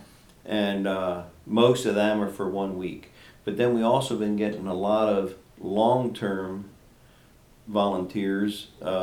[0.45, 3.12] and uh, most of them are for one week.
[3.43, 6.65] But then we also been getting a lot of long-term
[7.67, 8.93] volunteers, um,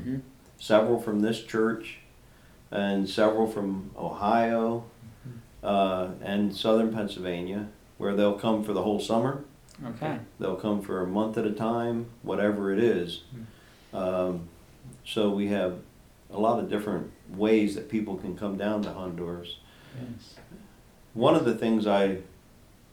[0.00, 0.20] Mhm.
[0.58, 1.98] several from this church,
[2.70, 4.84] and several from Ohio
[5.62, 7.66] uh, and southern Pennsylvania,
[7.98, 9.42] where they'll come for the whole summer.
[9.84, 10.18] Okay.
[10.38, 13.22] They'll come for a month at a time, whatever it is.
[13.92, 14.48] Um,
[15.04, 15.78] so we have
[16.30, 19.56] a lot of different ways that people can come down to Honduras.
[19.98, 20.36] Yes.
[21.14, 22.18] One of the things I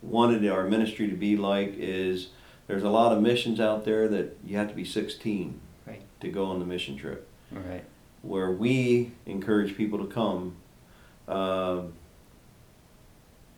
[0.02, 2.30] wanted our ministry to be like is
[2.68, 6.02] there's a lot of missions out there that you have to be 16 Right.
[6.22, 7.28] to go on the mission trip.
[7.54, 7.84] All right.
[8.22, 10.56] Where we encourage people to come,
[11.28, 11.82] uh,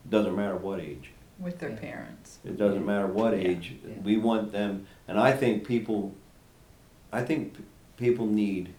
[0.10, 1.12] doesn't matter what age.
[1.40, 1.76] With their Yeah.
[1.78, 2.40] parents.
[2.46, 3.76] It doesn't matter what Yeah, age.
[3.86, 3.94] yeah.
[4.04, 6.14] We want them, and I think people,
[7.12, 7.64] I think p-
[7.98, 8.70] people need,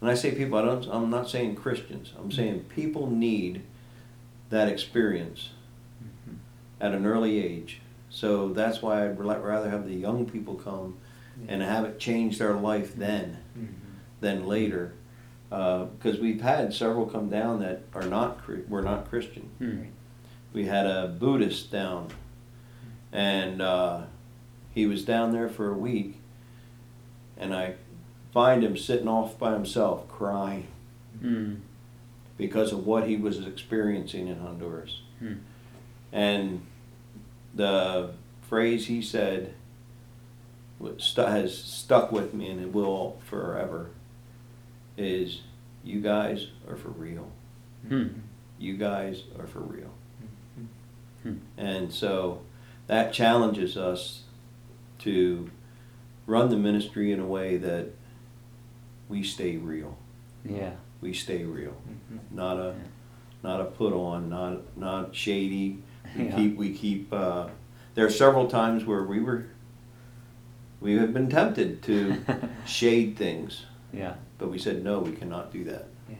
[0.00, 2.12] and I say people, I don't, I'm not saying Christians.
[2.18, 3.62] I'm saying people need
[4.50, 5.50] that experience
[6.02, 6.36] Mhm.
[6.80, 7.80] at an early age.
[8.08, 10.96] So that's why I'd ra- rather have the young people come
[11.48, 13.68] and have it change their life then Mhm.
[14.20, 14.92] than later.
[15.48, 19.48] Because we've had several come down that are not, Chri- were not Christian.
[19.58, 19.82] Hmm.
[20.52, 22.08] We had a Buddhist down,
[23.12, 24.02] and uh,
[24.74, 26.16] he was down there for a week,
[27.36, 27.74] and I
[28.32, 30.68] find him sitting off by himself crying
[31.20, 31.56] Hmm.
[32.38, 35.00] because of what he was experiencing in Honduras.
[35.18, 35.34] Hmm.
[36.12, 36.62] And
[37.54, 38.10] the
[38.48, 39.54] phrase he said
[41.16, 43.90] has stuck with me and it will forever
[44.96, 45.42] is
[45.84, 47.30] you guys are for real.
[47.88, 48.06] Hmm.
[48.58, 49.90] You guys are for real.
[51.22, 51.34] Hmm.
[51.56, 52.42] And so
[52.86, 54.22] that challenges us
[55.00, 55.50] to
[56.26, 57.88] run the ministry in a way that
[59.08, 59.96] we stay real.
[60.44, 60.72] Yeah.
[61.00, 61.76] We stay real.
[62.12, 62.18] Mhm.
[62.30, 62.84] Not a Yeah.
[63.42, 65.78] not a put on, not not shady.
[66.16, 66.36] We Yeah.
[66.36, 67.48] keep we keep uh,
[67.94, 69.46] there are several times where we were
[70.80, 72.16] we have been tempted to
[72.66, 74.14] shade things, Yeah.
[74.38, 75.88] but we said no, we cannot do that.
[76.08, 76.16] Yeah.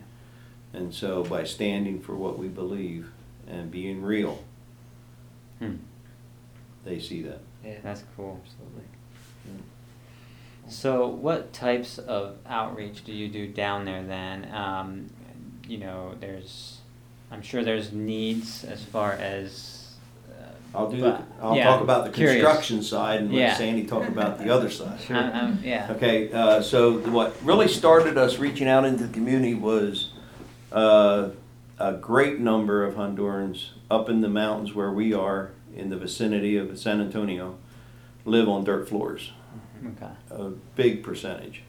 [0.74, 3.10] And so by standing for what we believe
[3.48, 4.38] and being real,
[5.61, 5.77] Hmm.
[6.85, 7.38] they see that.
[7.64, 7.77] Yeah.
[7.83, 8.40] That's cool.
[8.44, 8.85] Absolutely.
[10.68, 14.49] So, what types of outreach do you do down there then?
[14.55, 15.07] Um,
[15.66, 16.79] you know, there's,
[17.33, 19.94] I'm sure there's needs as far as.
[20.31, 20.44] Uh,
[20.79, 21.01] I'll do.
[21.03, 22.37] but- the, I'll yeah, talk about the curious.
[22.40, 23.49] construction side and Yeah.
[23.49, 24.99] let Sandy talk about the other side.
[25.11, 25.88] Um, um, yeah.
[25.96, 30.12] Okay, uh, so what really started us reaching out into the community was
[30.70, 31.31] uh,
[31.80, 36.56] a great number of Hondurans up in the mountains where we are in the vicinity
[36.56, 37.56] of San Antonio
[38.26, 39.32] live on dirt floors,
[39.84, 40.12] Okay.
[40.30, 41.62] a big percentage.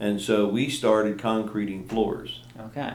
[0.00, 2.94] And so we started concreting floors, Okay.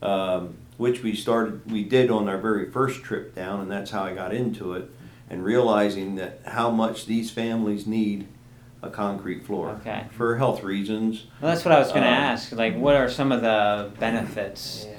[0.00, 4.04] um, which we started, we did on our very first trip down, and that's how
[4.04, 4.90] I got into it.
[5.28, 8.26] And realizing that how much these families need
[8.82, 10.04] a concrete floor Okay.
[10.12, 11.26] for health reasons.
[11.40, 12.52] Well, that's what I was going to Um, ask.
[12.52, 14.96] Like, what are some of the benefits Yeah.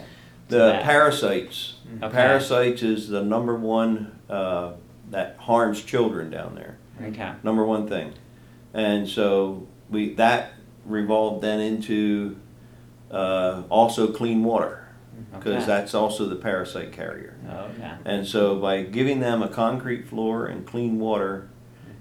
[0.51, 0.83] The that?
[0.83, 1.75] parasites.
[2.01, 2.09] Okay.
[2.15, 4.73] Parasites is the number one uh,
[5.09, 6.77] that harms children down there.
[7.03, 7.31] Okay.
[7.43, 8.13] Number one thing,
[8.73, 10.53] and so we that
[10.85, 12.37] revolved then into
[13.11, 14.87] uh, also clean water
[15.33, 15.65] because Okay.
[15.65, 17.35] that's also the parasite carrier.
[17.49, 17.91] Okay.
[18.05, 21.49] And so by giving them a concrete floor and clean water,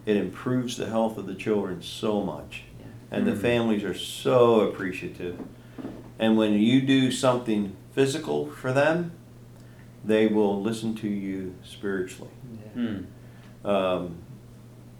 [0.06, 2.62] it improves the health of the children so much.
[2.78, 2.86] Yeah.
[3.10, 3.38] And the Mhm.
[3.40, 5.38] families are so appreciative.
[6.18, 9.12] And when you do something physical for them,
[10.02, 12.30] they will listen to you spiritually.
[12.72, 12.98] Hmm.
[13.62, 14.16] Um,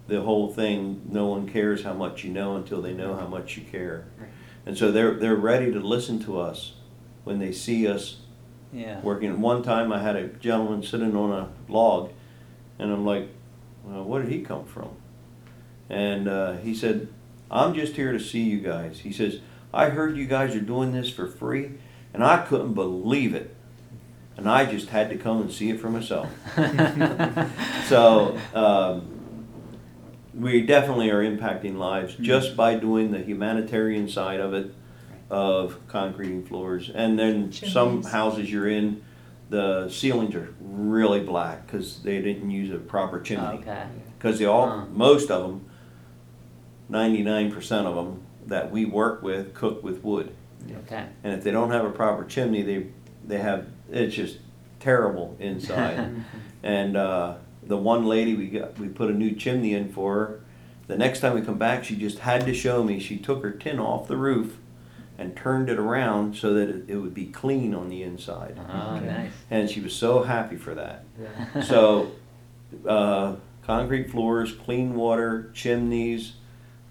[0.07, 3.57] the whole thing, no one cares how much you know until they know how much
[3.57, 4.05] you care.
[4.19, 4.29] Right.
[4.67, 6.73] And so they're, they're ready to listen to us
[7.23, 8.17] when they see us
[8.71, 9.01] Yeah.
[9.01, 9.41] working.
[9.41, 12.11] One time I had a gentleman sitting on a log,
[12.77, 13.29] and I'm like,
[13.83, 14.89] well, where did he come from?
[15.89, 17.07] And uh, he said,
[17.49, 18.99] I'm just here to see you guys.
[18.99, 19.39] He says,
[19.73, 21.71] I heard you guys are doing this for free,
[22.13, 23.55] and I couldn't believe it.
[24.37, 26.29] And I just had to come and see it for myself.
[27.87, 29.45] So um,
[30.33, 34.73] we definitely are impacting lives just by doing the humanitarian side of it,
[35.29, 36.89] of concreting floors.
[36.93, 39.03] And then some houses you're in,
[39.49, 43.57] the ceilings are really black because they didn't use a proper chimney.
[43.59, 43.83] Okay.
[44.17, 44.85] Because they all, Huh.
[44.93, 45.65] most of them,
[46.87, 50.33] ninety-nine percent of them that we work with cook with wood.
[50.85, 51.05] Okay.
[51.23, 52.87] And if they don't have a proper chimney, they,
[53.25, 54.37] they have, it's just
[54.79, 56.23] terrible inside.
[56.63, 60.39] And uh, the one lady we got, we put a new chimney in for her.
[60.85, 62.99] The next time we come back, she just had to show me.
[62.99, 64.57] She took her tin off the roof
[65.17, 68.59] and turned it around so that it, it would be clean on the inside.
[68.71, 69.05] Oh, Okay.
[69.07, 69.31] nice.
[69.49, 71.03] And she was so happy for that.
[71.65, 72.11] So,
[72.87, 76.33] uh, concrete floors, clean water, chimneys,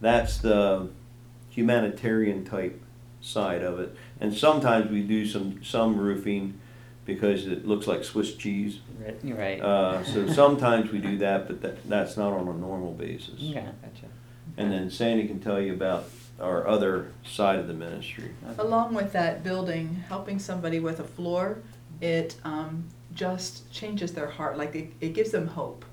[0.01, 0.89] that's the
[1.51, 2.81] humanitarian type
[3.21, 3.95] side of it.
[4.21, 6.59] And sometimes we do some, some roofing
[7.05, 8.81] because it looks like Swiss cheese.
[8.99, 9.17] Right.
[9.23, 9.61] You're right.
[9.61, 13.41] Uh, so sometimes we do that, but that, that's not on a normal basis.
[13.41, 13.65] okay.
[13.83, 14.07] Gotcha.
[14.57, 16.05] And then Sandy can tell you about
[16.41, 18.31] our other side of the ministry.
[18.59, 21.59] Along with that building, helping somebody with a floor,
[22.01, 24.57] it um, just changes their heart.
[24.57, 25.85] Like it, it gives them hope.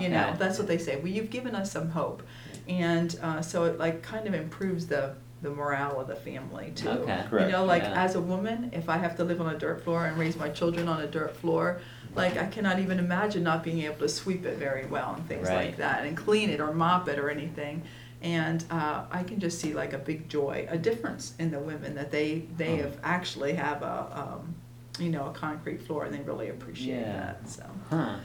[0.00, 0.96] You know, that's what they say.
[0.96, 2.24] Well, you've given us some hope,
[2.68, 6.88] and uh, so it like kind of improves the the morale of the family too.
[6.88, 7.24] Okay.
[7.28, 7.46] Correct.
[7.46, 8.02] You know, like Yeah.
[8.04, 10.48] as a woman, if I have to live on a dirt floor and raise my
[10.48, 11.80] children on a dirt floor,
[12.14, 15.48] like I cannot even imagine not being able to sweep it very well and things
[15.48, 15.66] Right.
[15.66, 17.82] like that, and clean it or mop it or anything.
[18.22, 21.94] And uh, I can just see like a big joy, a difference in the women
[21.96, 22.84] that they they Oh.
[22.84, 24.54] have actually have a um,
[24.98, 27.12] you know a concrete floor and they really appreciate Yeah.
[27.12, 27.48] that.
[27.48, 27.62] So.
[27.90, 28.16] Huh.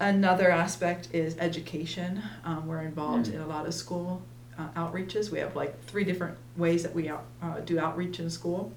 [0.00, 2.20] Another aspect is education.
[2.44, 3.34] Um, we're involved Mm.
[3.34, 4.22] in a lot of school
[4.58, 5.30] uh, outreaches.
[5.30, 8.72] We have like three different ways that we out, uh, do outreach in school.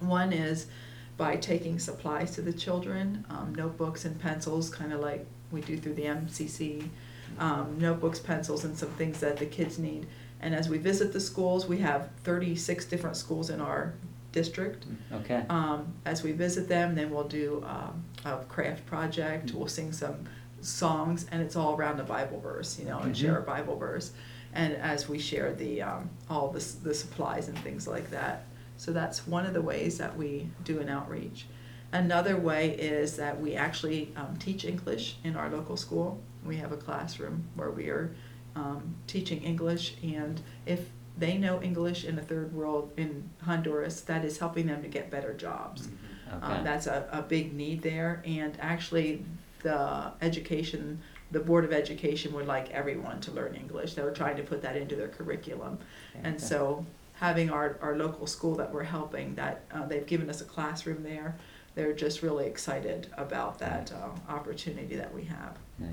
[0.00, 0.66] One is
[1.16, 5.76] by taking supplies to the children, um, notebooks and pencils, kind of like we do
[5.76, 6.88] through the MCC.
[7.38, 10.06] Um, notebooks, pencils, and some things that the kids need.
[10.40, 13.94] And as we visit the schools, we have 36 different schools in our
[14.32, 14.86] district.
[15.12, 15.44] Okay.
[15.48, 19.52] Um, as we visit them, then we'll do um, a craft project.
[19.52, 20.24] We'll sing some
[20.60, 24.12] songs, and it's all around a Bible verse, you know, and share a Bible verse.
[24.52, 28.44] And as we share the um, all the, the supplies and things like that,
[28.76, 31.46] so that's one of the ways that we do an outreach.
[31.92, 36.20] Another way is that we actually um, teach English in our local school.
[36.44, 38.14] We have a classroom where we are
[38.56, 44.24] um, teaching English, and if they know English in a third world in Honduras, that
[44.24, 45.88] is helping them to get better jobs.
[46.32, 46.46] Okay.
[46.46, 49.24] Um, that's a, a big need there, and actually,
[49.62, 53.94] the education, the Board of Education would like everyone to learn English.
[53.94, 55.78] They were trying to put that into their curriculum.
[56.24, 60.40] And so, having our, our local school that we're helping, that, uh, they've given us
[60.40, 61.36] a classroom there,
[61.74, 65.56] they're just really excited about that, uh, opportunity that we have.
[65.78, 65.90] Nice.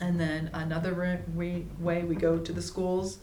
[0.00, 3.18] And then another re- we, way we go to the schools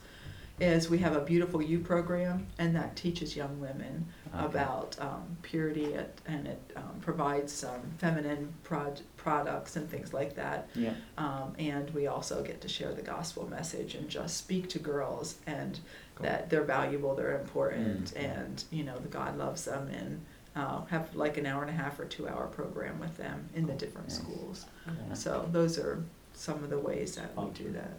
[0.59, 4.46] is we have a beautiful U program, and that teaches young women Okay.
[4.46, 10.36] about um, purity, it, and it um, provides some feminine prod- products and things like
[10.36, 10.70] that.
[10.74, 10.94] Yeah.
[11.17, 15.36] Um, and we also get to share the gospel message and just speak to girls
[15.46, 15.80] and
[16.22, 18.38] that they're valuable, they're important, Mm.
[18.38, 20.22] and you know, the God loves them, and
[20.56, 23.65] uh, have like an hour and a half or two hour program with them in
[23.67, 24.65] the different schools.
[24.88, 25.13] Yeah.
[25.13, 26.04] So those are
[26.34, 27.94] some of the ways that we do that.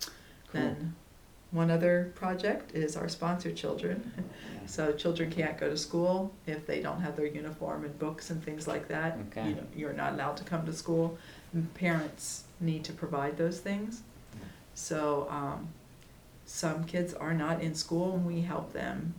[0.00, 0.10] Cool.
[0.62, 0.94] Then,
[1.56, 4.12] one other project is our sponsor children.
[4.66, 8.42] So children can't go to school if they don't have their uniform and books and
[8.44, 9.16] things like that.
[9.30, 9.50] Okay.
[9.50, 11.16] You- You're not allowed to come to school.
[11.52, 14.02] And Parents need to provide those things.
[14.74, 15.68] So, um,
[16.44, 19.14] some kids are not in school and we help them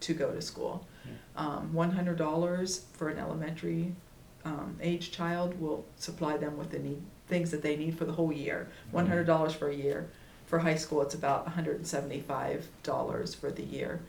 [0.00, 0.86] to go to school.
[1.36, 3.92] Um, one hundred dollars for an elementary,
[4.44, 8.12] um, age child will supply them with the need, things that they need for the
[8.12, 8.68] whole year.
[8.90, 10.08] One hundred dollars for a year.
[10.46, 14.00] For high school, it's about hundred and seventy-five dollars for the year.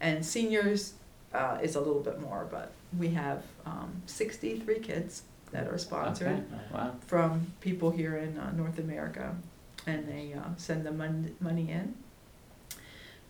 [0.00, 0.94] And seniors,
[1.34, 5.22] uh, is a little bit more, but we have, um, sixty-three kids
[5.52, 6.44] that are sponsored Okay.
[6.72, 6.92] Wow.
[7.06, 9.34] from people here in uh, North America,
[9.86, 11.94] and they uh, send the mon- money in.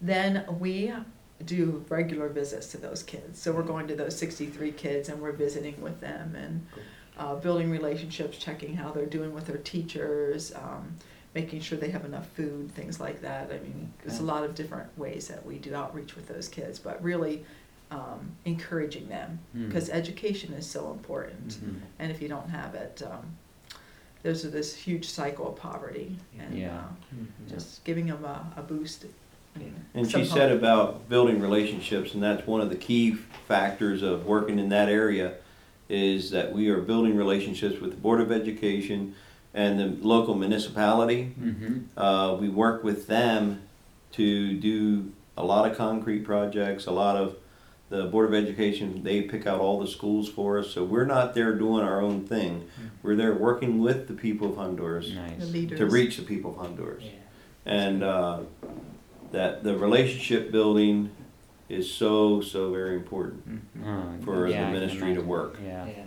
[0.02, 0.92] Then we
[1.44, 3.40] do regular visits to those kids.
[3.40, 6.66] So we're going to those 63 kids and we're visiting with them and
[7.18, 10.96] uh, building relationships, checking how they're doing with their teachers, um,
[11.34, 13.50] making sure they have enough food, things like that.
[13.52, 16.78] I mean, there's a lot of different ways that we do outreach with those kids,
[16.78, 17.44] but really
[17.92, 19.66] um, encouraging them Hmm.
[19.66, 21.48] because education is so important.
[21.54, 21.80] Mhm.
[21.98, 23.36] And if you don't have it, um,
[24.22, 26.78] there's this huge cycle of poverty and Yeah.
[26.78, 29.06] uh, just giving them a, a boost.
[29.56, 33.14] and And she said about building relationships, and that's one of the key
[33.48, 35.34] factors of working in that area,
[35.88, 39.16] is that we are building relationships with the Board of Education
[39.54, 41.34] and the local municipality.
[41.40, 41.84] Mhm.
[41.96, 43.60] Uh, we work with them
[44.12, 47.36] to do a lot of concrete projects, a lot of,
[47.88, 51.34] the Board of Education, they pick out all the schools for us, so we're not
[51.34, 52.62] there doing our own thing.
[53.02, 55.50] We're there working with the people of Honduras The Nice.
[55.50, 55.78] leaders.
[55.80, 57.02] to reach the people of Honduras.
[57.02, 57.10] Yeah.
[57.66, 58.40] And uh,
[59.32, 61.10] that the relationship building
[61.68, 63.42] is so, so very important
[63.84, 65.26] Oh, for yeah, I the can ministry to imagine.
[65.26, 65.58] work.
[65.64, 65.86] Yeah.
[65.86, 66.02] Yeah,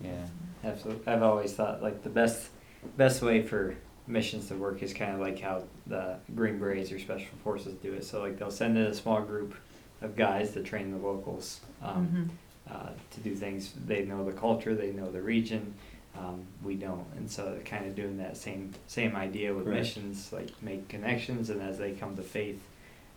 [0.00, 0.26] Yeah.
[0.70, 1.12] absolutely.
[1.12, 2.48] I've always thought like the best
[2.96, 3.76] best way for
[4.06, 7.92] missions to work is kind of like how the Green Berets or Special Forces do
[7.94, 8.04] it.
[8.04, 9.54] So like they'll send in a small group
[10.02, 12.30] of guys to train the locals um,
[12.68, 12.72] Mhm.
[12.74, 13.72] uh, to do things.
[13.86, 15.74] They know the culture, they know the region.
[16.16, 19.78] Um, we don't, and so kind of doing that same same idea with Right.
[19.78, 22.62] missions, like make connections, and as they come to faith,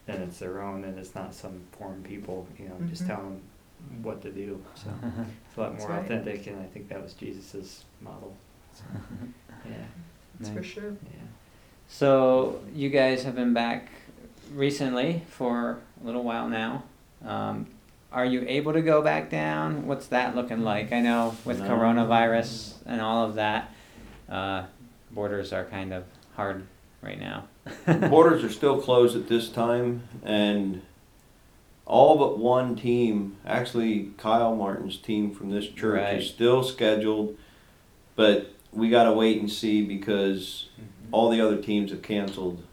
[0.08, 3.08] then it's their own, and it's not some foreign people, you know, just Mhm.
[3.08, 3.42] telling
[3.90, 4.60] them what to do.
[4.74, 4.90] So
[5.48, 6.06] it's a lot That's more right.
[6.06, 8.36] authentic, and I think that was Jesus's model.
[8.78, 8.84] So,
[9.70, 9.76] yeah,
[10.40, 10.92] That's for sure.
[11.04, 11.20] yeah.
[11.88, 13.90] So you guys have been back
[14.54, 16.84] recently for a little while now.
[17.26, 17.68] Um,
[18.12, 19.88] are you able to go back down?
[19.88, 20.92] What's that looking like?
[20.92, 21.68] I know with No.
[21.70, 23.74] coronavirus and all of that,
[24.30, 24.64] uh,
[25.12, 26.04] borders are kind of
[26.36, 26.66] hard
[27.02, 27.46] right now.
[28.10, 30.82] Borders are still closed at this time, and
[31.86, 36.20] all but one team, actually Kyle Martin's team from this church, Right.
[36.20, 37.38] is still scheduled.
[38.16, 40.70] But we got to wait and see because
[41.12, 42.64] all the other teams have canceled.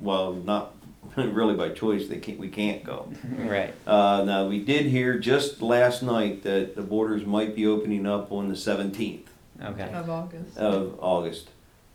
[0.00, 0.74] Well, not
[1.16, 2.08] really by choice.
[2.08, 2.38] They can't.
[2.38, 3.12] We can't go.
[3.38, 3.74] right.
[3.86, 8.32] Uh, now we did hear just last night that the borders might be opening up
[8.32, 9.28] on the seventeenth
[9.62, 9.90] Okay.
[9.92, 10.56] Of August.
[10.56, 11.50] of August,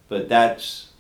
[0.08, 0.92] but that's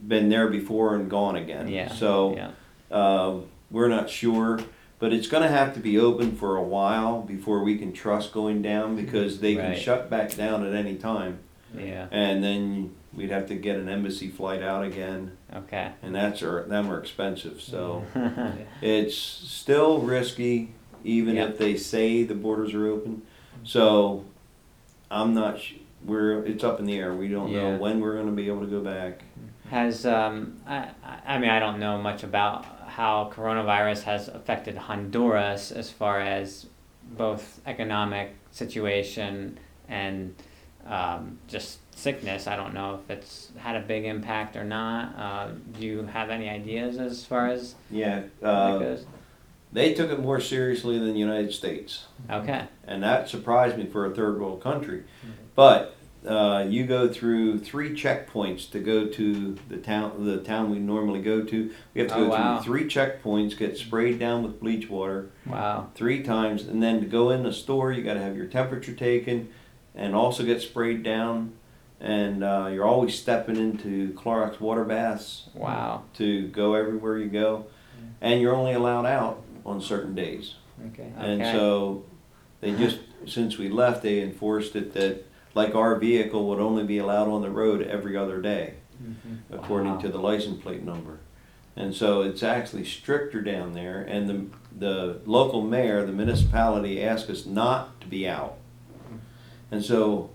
[0.00, 1.68] been there before and gone again.
[1.68, 1.88] Yeah.
[1.88, 2.50] So Yeah.
[2.96, 3.40] uh,
[3.70, 4.60] we're not sure,
[4.98, 8.32] but it's going to have to be open for a while before we can trust
[8.32, 9.78] going down because they can Right.
[9.78, 11.40] shut back down at any time,
[11.78, 12.06] Yeah.
[12.10, 15.92] and then we'd have to get an embassy flight out again, Okay.
[16.02, 17.60] and that's are them are expensive.
[17.60, 18.04] So.
[18.82, 20.72] It's still risky,
[21.04, 21.46] even Yeah.
[21.46, 23.22] if they say the borders are open.
[23.64, 24.24] So
[25.10, 25.60] I'm not.
[25.60, 27.14] Sh- we're it's up in the air.
[27.14, 27.72] We don't Yeah.
[27.72, 29.22] know when we're going to be able to go back.
[29.70, 34.76] Has um, I, I I mean I don't know much about how coronavirus has affected
[34.76, 36.66] Honduras as far as
[37.16, 39.58] both economic situation
[39.88, 40.34] and
[40.86, 42.46] um, just sickness.
[42.46, 45.14] I don't know if it's had a big impact or not.
[45.18, 49.06] Uh, do you have any ideas as far as Yeah, that uh, goes?
[49.72, 52.64] they took it more seriously than the United States, Okay.
[52.86, 55.04] and that surprised me for a third world country.
[55.54, 60.24] But uh, you go through three checkpoints to go to the town.
[60.24, 61.70] The town we normally go to.
[61.92, 62.58] We have to Oh, go wow.
[62.60, 65.30] through three checkpoints, get sprayed down with bleach water.
[65.46, 65.90] Wow.
[65.94, 68.94] three times, and then to go in the store, you got to have your temperature
[68.94, 69.48] taken,
[69.94, 71.52] and also get sprayed down,
[72.00, 76.02] and uh, you're always stepping into Clorox water baths Wow.
[76.14, 77.66] to go everywhere you go,
[78.20, 80.54] and you're only allowed out on certain days.
[80.92, 81.10] Okay.
[81.16, 81.52] And Okay.
[81.52, 82.04] so
[82.60, 85.24] they just since we left, they enforced it that
[85.54, 89.54] like our vehicle would only be allowed on the road every other day Mm-hmm.
[89.54, 89.98] according Wow.
[90.00, 91.18] to the license plate number.
[91.76, 94.46] And so it's actually stricter down there, and the,
[94.78, 98.56] the local mayor, the municipality asked us not to be out.
[99.74, 100.30] And so,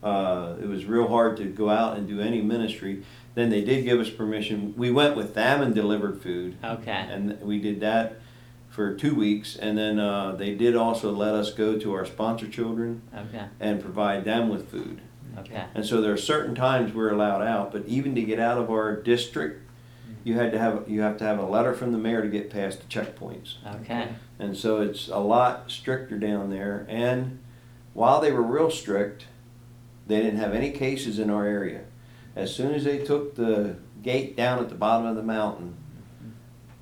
[0.00, 3.02] uh, it was real hard to go out and do any ministry.
[3.34, 7.06] Then they did give us permission, we went with them and delivered food, Okay.
[7.10, 8.20] and we did that
[8.68, 12.46] for two weeks, and then, uh, they did also let us go to our sponsor
[12.46, 13.46] children Okay.
[13.58, 15.00] and provide them with food.
[15.38, 15.64] Okay.
[15.74, 18.70] And so there are certain times we're allowed out, but even to get out of
[18.70, 19.68] our district,
[20.22, 22.50] you had to have, you have to have a letter from the mayor to get
[22.50, 23.54] past the checkpoints.
[23.80, 24.08] Okay.
[24.38, 26.86] And so it's a lot stricter down there.
[26.88, 27.38] And
[27.94, 29.26] while they were real strict,
[30.06, 31.82] they didn't have any cases in our area.
[32.36, 35.74] As soon as they took the gate down at the bottom of the mountain,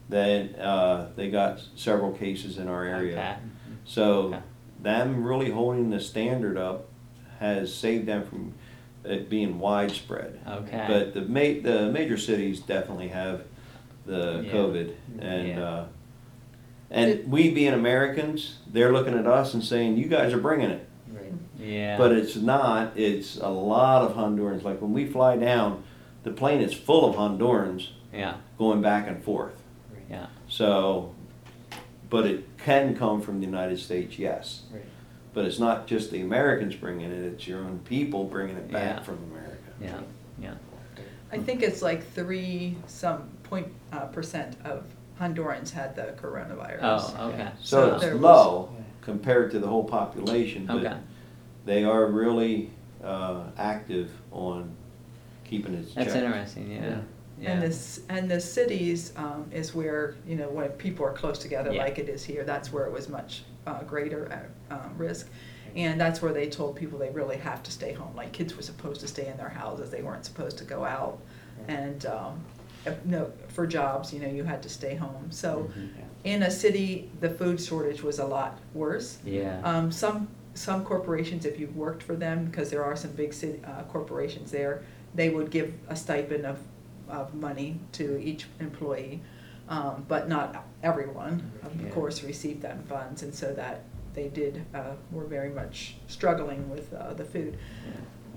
[0.08, 3.18] then uh, they got several cases in our area.
[3.18, 3.36] Okay.
[3.84, 4.38] So Okay.
[4.82, 6.86] them really holding the standard up
[7.40, 8.54] has saved them from
[9.04, 10.38] it being widespread.
[10.46, 10.84] Okay.
[10.88, 13.42] But the ma- the major cities definitely have
[14.06, 14.52] the Yeah.
[14.52, 15.62] COVID, and Yeah.
[15.64, 15.84] uh,
[16.90, 20.87] and we being Americans, they're looking at us and saying, "You guys are bringing it,".
[21.58, 21.96] Yeah.
[21.98, 22.96] but it's not.
[22.96, 24.62] It's a lot of Hondurans.
[24.62, 25.82] Like when we fly down,
[26.22, 28.36] the plane is full of Hondurans yeah.
[28.58, 29.54] going back and forth.
[30.10, 30.26] Yeah.
[30.48, 31.14] So,
[32.08, 34.62] but it can come from the United States, yes.
[34.72, 34.82] Right.
[35.34, 38.98] But it's not just the Americans bringing it; it's your own people bringing it back
[38.98, 39.02] Yeah.
[39.02, 39.56] from America.
[39.80, 40.00] Yeah.
[40.40, 40.54] Yeah.
[41.30, 44.84] I think it's like three some point uh, percent of
[45.20, 47.14] Hondurans had the coronavirus.
[47.18, 47.50] Oh, okay.
[47.60, 48.70] So So it's there was- low
[49.02, 50.96] compared to the whole population, but Okay.
[51.68, 52.70] They are really
[53.04, 54.74] uh, active on
[55.44, 56.24] keeping it That's checked.
[56.24, 56.70] interesting.
[56.72, 57.00] Yeah.
[57.40, 57.50] Yeah.
[57.52, 61.72] And this and the cities um, is where you know when people are close together
[61.72, 61.84] Yeah.
[61.84, 62.42] like it is here.
[62.42, 65.28] That's where it was much uh, greater uh, um, risk,
[65.76, 68.16] and that's where they told people they really have to stay home.
[68.16, 71.20] Like kids were supposed to stay in their houses; they weren't supposed to go out.
[71.68, 72.40] And um,
[72.84, 75.30] if- no, for jobs, you know, you had to stay home.
[75.30, 75.90] So Mhm.
[76.24, 79.18] in a city, the food shortage was a lot worse.
[79.24, 79.60] Yeah.
[79.62, 80.26] Um, some,
[80.58, 84.50] some corporations, if you've worked for them, because there are some big city, uh, corporations
[84.50, 84.82] there,
[85.14, 86.58] they would give a stipend of,
[87.08, 89.20] of money to each employee.
[89.68, 91.86] Um, but not everyone, Yeah.
[91.88, 93.82] of course, received that funds, and so that
[94.14, 97.56] they did, uh, were very much struggling with, uh, the food.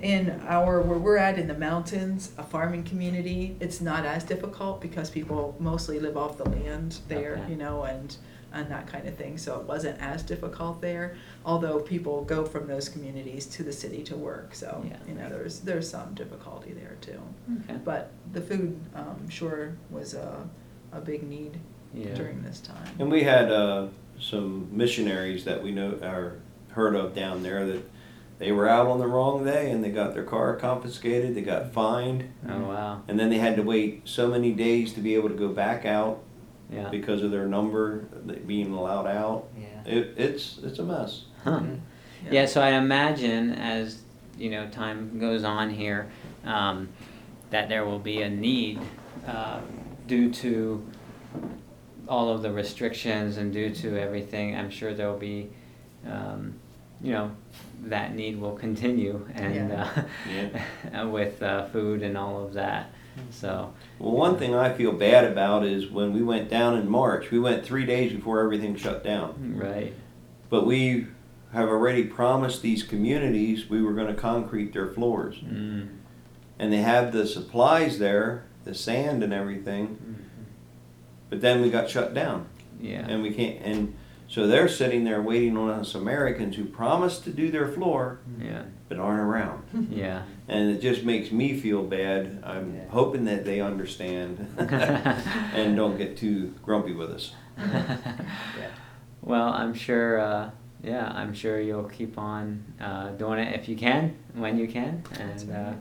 [0.01, 4.81] In our, where we're at in the mountains, a farming community, it's not as difficult
[4.81, 7.51] because people mostly live off the land there, Okay.
[7.51, 8.15] you know, and,
[8.53, 11.15] and that kind of thing, so it wasn't as difficult there.
[11.45, 14.97] Although people go from those communities to the city to work, so, Yeah.
[15.07, 17.21] you know, there's, there's some difficulty there too.
[17.63, 17.79] Okay.
[17.83, 20.47] But the food, um, sure was a,
[20.91, 21.59] a big need
[21.93, 22.13] Yeah.
[22.13, 22.87] during this time.
[22.99, 23.87] And we had uh,
[24.19, 26.33] some missionaries that we know are
[26.71, 27.83] heard of down there that
[28.39, 31.71] they were out on the wrong day and they got their car confiscated, they got
[31.73, 33.01] fined, Oh wow.
[33.07, 35.85] and then they had to wait so many days to be able to go back
[35.85, 36.23] out
[36.71, 36.87] Yeah.
[36.89, 39.47] because of their number that being allowed out.
[39.57, 39.93] Yeah.
[39.93, 41.25] It, it's it's a mess.
[41.43, 41.61] Huh.
[42.29, 42.45] Yeah.
[42.45, 44.01] So I imagine as
[44.37, 46.09] you know time goes on here,
[46.45, 46.89] um,
[47.49, 48.79] that there will be a need
[49.27, 49.59] uh,
[50.07, 50.85] due to
[52.07, 54.55] all of the restrictions and due to everything.
[54.55, 55.49] I'm sure there will be,
[56.05, 56.55] um,
[57.01, 57.31] you know,
[57.85, 60.03] that need will continue and Yeah.
[60.93, 61.01] Yeah.
[61.01, 62.91] uh, with uh, food and all of that.
[63.29, 67.31] So Well, one thing I feel bad about is when we went down in March,
[67.31, 69.55] we went three days before everything shut down.
[69.57, 69.93] right.
[70.49, 71.07] But we
[71.53, 75.35] have already promised these communities we were going to concrete their floors.
[75.37, 75.89] Mm.
[76.59, 79.97] And they have the supplies there, the sand and everything,
[81.29, 82.47] but then we got shut down.
[82.79, 83.05] Yeah.
[83.07, 83.95] And we can't, and
[84.31, 88.63] so they're sitting there waiting on us Americans who promised to do their floor yeah.
[88.87, 89.63] but aren't around.
[89.91, 90.23] Yeah.
[90.47, 92.41] And it just makes me feel bad.
[92.45, 92.87] I'm Yeah.
[92.89, 97.33] hoping that they understand and don't get too grumpy with us.
[97.57, 97.97] yeah.
[99.21, 100.19] Well, I'm sure.
[100.21, 100.51] Uh,
[100.81, 105.03] yeah, I'm sure you'll keep on uh, doing it if you can, when you can,
[105.19, 105.73] and uh,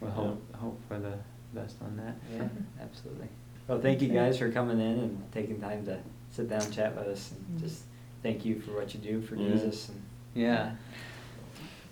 [0.00, 1.14] we'll hope hope for the
[1.52, 2.14] best on that.
[2.32, 2.48] Yeah,
[2.80, 3.28] absolutely.
[3.66, 5.98] Well, thank you guys for coming in and taking time to
[6.30, 7.82] sit down and chat with us, and just
[8.24, 9.48] thank you for what you do for Yeah.
[9.50, 9.90] Jesus.
[9.90, 10.02] And
[10.34, 10.72] Yeah.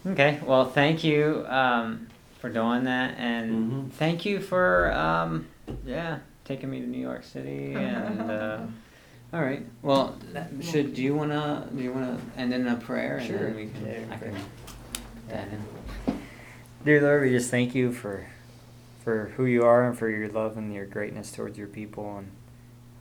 [0.05, 0.41] Okay.
[0.45, 2.09] Well, thank you um,
[2.41, 3.91] for doing that, and Mhm.
[3.93, 5.47] thank you for um,
[5.87, 8.21] yeah taking me to New York City and.
[8.21, 8.59] Uh,
[9.33, 9.65] all right.
[9.83, 10.17] Well,
[10.61, 13.39] should do you wanna do you wanna end in a prayer and Sure.
[13.39, 16.19] then we can Yeah, I can put that in.
[16.85, 18.27] Dear Lord, we just thank you for
[19.05, 22.19] for who you are and for your love and your greatness towards your people.
[22.19, 22.31] And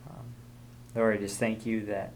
[0.08, 0.24] um,
[0.94, 2.12] Lord, I just thank you that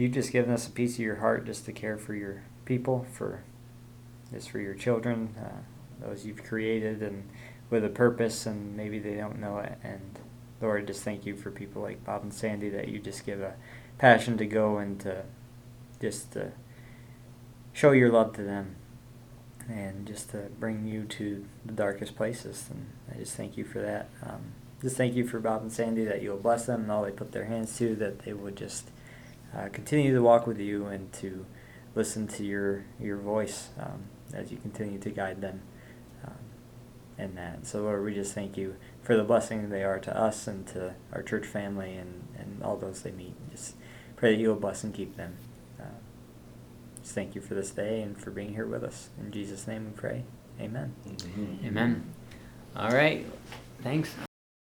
[0.00, 3.06] you've just given us a piece of your heart just to care for your people,
[3.12, 3.44] for
[4.32, 7.28] just for your children, uh, those you've created, and
[7.68, 9.78] with a purpose, and maybe they don't know it.
[9.84, 10.18] And
[10.60, 13.54] Lord, just thank you for people like Bob and Sandy that you just give a
[13.98, 15.24] passion to go and to
[16.00, 16.52] just to
[17.74, 18.76] show your love to them
[19.68, 22.68] and just to bring you to the darkest places.
[22.70, 24.08] And I just thank you for that.
[24.22, 27.10] Um, just thank you for Bob and Sandy that you'll bless them and all they
[27.10, 28.88] put their hands to, that they would just
[29.56, 31.46] uh, continue to walk with you and to
[31.94, 35.62] listen to your your voice um, as you continue to guide them.
[36.24, 36.34] Um,
[37.18, 37.66] in that.
[37.66, 40.94] So Lord, we just thank you for the blessing they are to us and to
[41.12, 43.34] our church family and, and all those they meet.
[43.50, 43.74] Just
[44.16, 45.36] pray that you will bless and keep them.
[45.78, 45.84] Uh,
[47.02, 49.10] just thank you for this day and for being here with us.
[49.20, 50.24] In Jesus' name we pray.
[50.60, 50.94] Amen.
[51.06, 51.66] Mhm.
[51.66, 52.04] Amen.
[52.76, 53.26] All right.
[53.82, 54.14] Thanks.